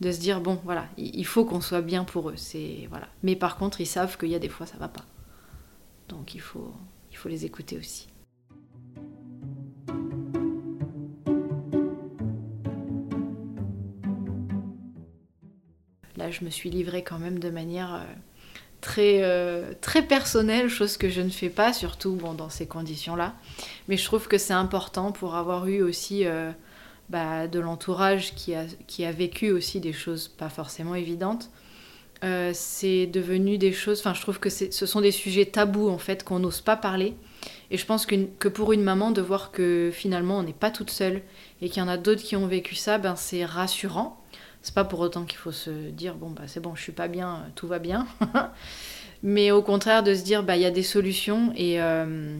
de 0.00 0.12
se 0.12 0.20
dire 0.20 0.40
Bon, 0.40 0.60
voilà, 0.64 0.86
il 0.98 1.26
faut 1.26 1.44
qu'on 1.44 1.60
soit 1.60 1.80
bien 1.80 2.04
pour 2.04 2.30
eux. 2.30 2.36
c'est 2.36 2.86
voilà. 2.90 3.08
Mais 3.22 3.36
par 3.36 3.56
contre, 3.56 3.80
ils 3.80 3.86
savent 3.86 4.18
qu'il 4.18 4.28
y 4.28 4.34
a 4.34 4.38
des 4.38 4.48
fois, 4.50 4.66
ça 4.66 4.76
va 4.78 4.88
pas. 4.88 5.04
Donc, 6.08 6.34
il 6.34 6.40
faut, 6.40 6.74
faut 7.20 7.28
les 7.28 7.44
écouter 7.44 7.76
aussi. 7.76 8.08
Là, 16.16 16.30
je 16.30 16.44
me 16.44 16.50
suis 16.50 16.70
livrée 16.70 17.02
quand 17.02 17.18
même 17.18 17.38
de 17.38 17.50
manière 17.50 17.94
euh, 17.94 18.04
très, 18.80 19.22
euh, 19.22 19.72
très 19.80 20.02
personnelle, 20.02 20.68
chose 20.68 20.96
que 20.96 21.10
je 21.10 21.20
ne 21.20 21.30
fais 21.30 21.50
pas, 21.50 21.72
surtout 21.72 22.12
bon, 22.12 22.32
dans 22.32 22.48
ces 22.48 22.66
conditions-là. 22.66 23.34
Mais 23.88 23.96
je 23.96 24.04
trouve 24.04 24.26
que 24.26 24.38
c'est 24.38 24.54
important 24.54 25.12
pour 25.12 25.34
avoir 25.34 25.66
eu 25.66 25.82
aussi 25.82 26.26
euh, 26.26 26.52
bah, 27.10 27.48
de 27.48 27.60
l'entourage 27.60 28.34
qui 28.34 28.54
a, 28.54 28.64
qui 28.86 29.04
a 29.04 29.12
vécu 29.12 29.50
aussi 29.50 29.80
des 29.80 29.92
choses 29.92 30.28
pas 30.28 30.48
forcément 30.48 30.94
évidentes. 30.94 31.50
C'est 32.52 33.06
devenu 33.06 33.58
des 33.58 33.72
choses, 33.72 34.00
enfin 34.00 34.14
je 34.14 34.20
trouve 34.20 34.38
que 34.38 34.50
ce 34.50 34.86
sont 34.86 35.00
des 35.00 35.10
sujets 35.10 35.46
tabous 35.46 35.88
en 35.88 35.98
fait 35.98 36.22
qu'on 36.24 36.38
n'ose 36.38 36.60
pas 36.60 36.76
parler 36.76 37.14
Et 37.70 37.78
je 37.78 37.86
pense 37.86 38.06
que 38.06 38.48
pour 38.48 38.72
une 38.72 38.82
maman, 38.82 39.10
de 39.10 39.22
voir 39.22 39.52
que 39.52 39.90
finalement 39.92 40.38
on 40.38 40.42
n'est 40.42 40.52
pas 40.52 40.70
toute 40.70 40.90
seule 40.90 41.22
et 41.62 41.68
qu'il 41.68 41.82
y 41.82 41.84
en 41.84 41.88
a 41.88 41.96
d'autres 41.96 42.22
qui 42.22 42.36
ont 42.36 42.46
vécu 42.46 42.74
ça, 42.74 42.98
ben 42.98 43.16
c'est 43.16 43.44
rassurant. 43.44 44.20
C'est 44.62 44.74
pas 44.74 44.84
pour 44.84 45.00
autant 45.00 45.24
qu'il 45.24 45.38
faut 45.38 45.52
se 45.52 45.70
dire 45.90 46.14
bon 46.14 46.30
bah 46.30 46.42
c'est 46.46 46.60
bon, 46.60 46.74
je 46.74 46.82
suis 46.82 46.92
pas 46.92 47.08
bien, 47.08 47.46
tout 47.54 47.66
va 47.66 47.78
bien. 47.78 48.06
Mais 49.22 49.50
au 49.50 49.62
contraire 49.62 50.02
de 50.02 50.14
se 50.14 50.22
dire 50.22 50.42
bah 50.42 50.56
il 50.56 50.62
y 50.62 50.66
a 50.66 50.70
des 50.70 50.82
solutions 50.82 51.52
et, 51.56 51.80
euh, 51.80 52.38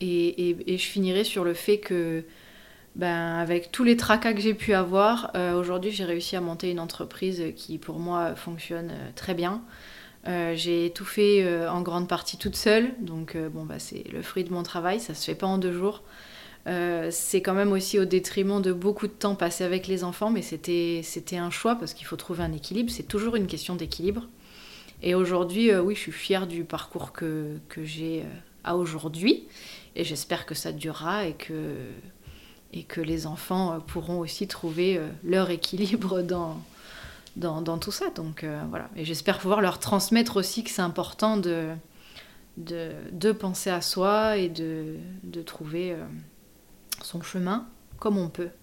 et, 0.00 0.56
et, 0.66 0.78
je 0.78 0.86
finirai 0.86 1.24
sur 1.24 1.44
le 1.44 1.54
fait 1.54 1.78
que 1.78 2.24
ben, 2.96 3.38
avec 3.38 3.72
tous 3.72 3.82
les 3.82 3.96
tracas 3.96 4.34
que 4.34 4.40
j'ai 4.40 4.54
pu 4.54 4.72
avoir, 4.72 5.32
euh, 5.34 5.58
aujourd'hui 5.58 5.90
j'ai 5.90 6.04
réussi 6.04 6.36
à 6.36 6.40
monter 6.40 6.70
une 6.70 6.78
entreprise 6.78 7.42
qui 7.56 7.78
pour 7.78 7.98
moi 7.98 8.36
fonctionne 8.36 8.90
euh, 8.92 9.10
très 9.16 9.34
bien. 9.34 9.62
Euh, 10.28 10.54
j'ai 10.54 10.92
tout 10.94 11.04
fait 11.04 11.68
en 11.68 11.82
grande 11.82 12.08
partie 12.08 12.38
toute 12.38 12.56
seule, 12.56 12.92
donc 13.00 13.36
bon, 13.36 13.64
bah, 13.64 13.78
c'est 13.78 14.04
le 14.10 14.22
fruit 14.22 14.44
de 14.44 14.52
mon 14.52 14.62
travail, 14.62 15.00
ça 15.00 15.12
se 15.12 15.24
fait 15.24 15.34
pas 15.34 15.46
en 15.46 15.58
deux 15.58 15.72
jours. 15.72 16.02
c'est 17.10 17.42
quand 17.42 17.52
même 17.52 17.72
aussi 17.72 17.98
au 17.98 18.06
détriment 18.06 18.62
de 18.62 18.72
beaucoup 18.72 19.06
de 19.06 19.12
temps 19.12 19.34
passé 19.34 19.64
avec 19.64 19.86
les 19.86 20.02
enfants, 20.02 20.30
mais 20.30 20.40
c'était 20.40 21.36
un 21.36 21.50
choix 21.50 21.74
parce 21.74 21.92
qu'il 21.92 22.06
faut 22.06 22.16
trouver 22.16 22.42
un 22.42 22.52
équilibre, 22.52 22.90
c'est 22.90 23.08
toujours 23.08 23.36
une 23.36 23.46
question 23.46 23.74
d'équilibre. 23.74 24.28
Et 25.02 25.14
aujourd'hui, 25.14 25.74
oui, 25.76 25.94
je 25.94 26.00
suis 26.00 26.12
fière 26.12 26.46
du 26.46 26.64
parcours 26.64 27.12
que, 27.12 27.58
que 27.68 27.84
j'ai 27.84 28.24
à 28.62 28.76
aujourd'hui, 28.76 29.46
et 29.94 30.04
j'espère 30.04 30.46
que 30.46 30.54
ça 30.54 30.72
durera 30.72 31.26
et 31.26 31.34
que 31.34 31.74
et 32.74 32.82
que 32.82 33.00
les 33.00 33.26
enfants 33.26 33.72
euh, 33.72 33.78
pourront 33.78 34.18
aussi 34.18 34.46
trouver 34.46 34.98
euh, 34.98 35.08
leur 35.22 35.50
équilibre 35.50 36.22
dans, 36.22 36.60
dans, 37.36 37.78
tout 37.78 37.92
ça. 37.92 38.10
Donc 38.10 38.44
euh, 38.44 38.60
voilà. 38.68 38.90
Et 38.96 39.04
j'espère 39.04 39.38
pouvoir 39.38 39.60
leur 39.60 39.78
transmettre 39.78 40.36
aussi 40.36 40.64
que 40.64 40.70
c'est 40.70 40.82
important 40.82 41.36
de, 41.36 41.68
de, 42.56 43.32
penser 43.32 43.70
à 43.70 43.80
soi 43.80 44.36
et 44.36 44.48
de, 44.48 44.96
de 45.22 45.42
trouver 45.42 45.96
son 47.00 47.22
chemin 47.22 47.66
comme 47.98 48.18
on 48.18 48.28
peut. 48.28 48.50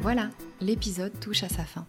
Voilà, 0.00 0.30
l'épisode 0.60 1.12
touche 1.20 1.42
à 1.42 1.48
sa 1.48 1.64
fin. 1.64 1.84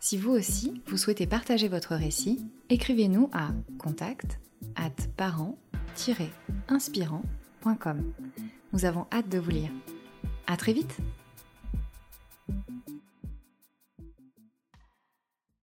Si 0.00 0.18
vous 0.18 0.32
aussi, 0.32 0.82
vous 0.88 0.98
souhaitez 0.98 1.26
partager 1.26 1.68
votre 1.68 1.94
récit, 1.94 2.44
écrivez-nous 2.68 3.30
à 3.32 3.50
contact 3.78 4.40
at 4.74 4.90
parents 5.16 5.56
inspirant.com. 6.68 8.12
Nous 8.72 8.84
avons 8.84 9.06
hâte 9.12 9.28
de 9.28 9.38
vous 9.38 9.50
lire. 9.50 9.70
À 10.46 10.56
très 10.56 10.72
vite! 10.72 10.96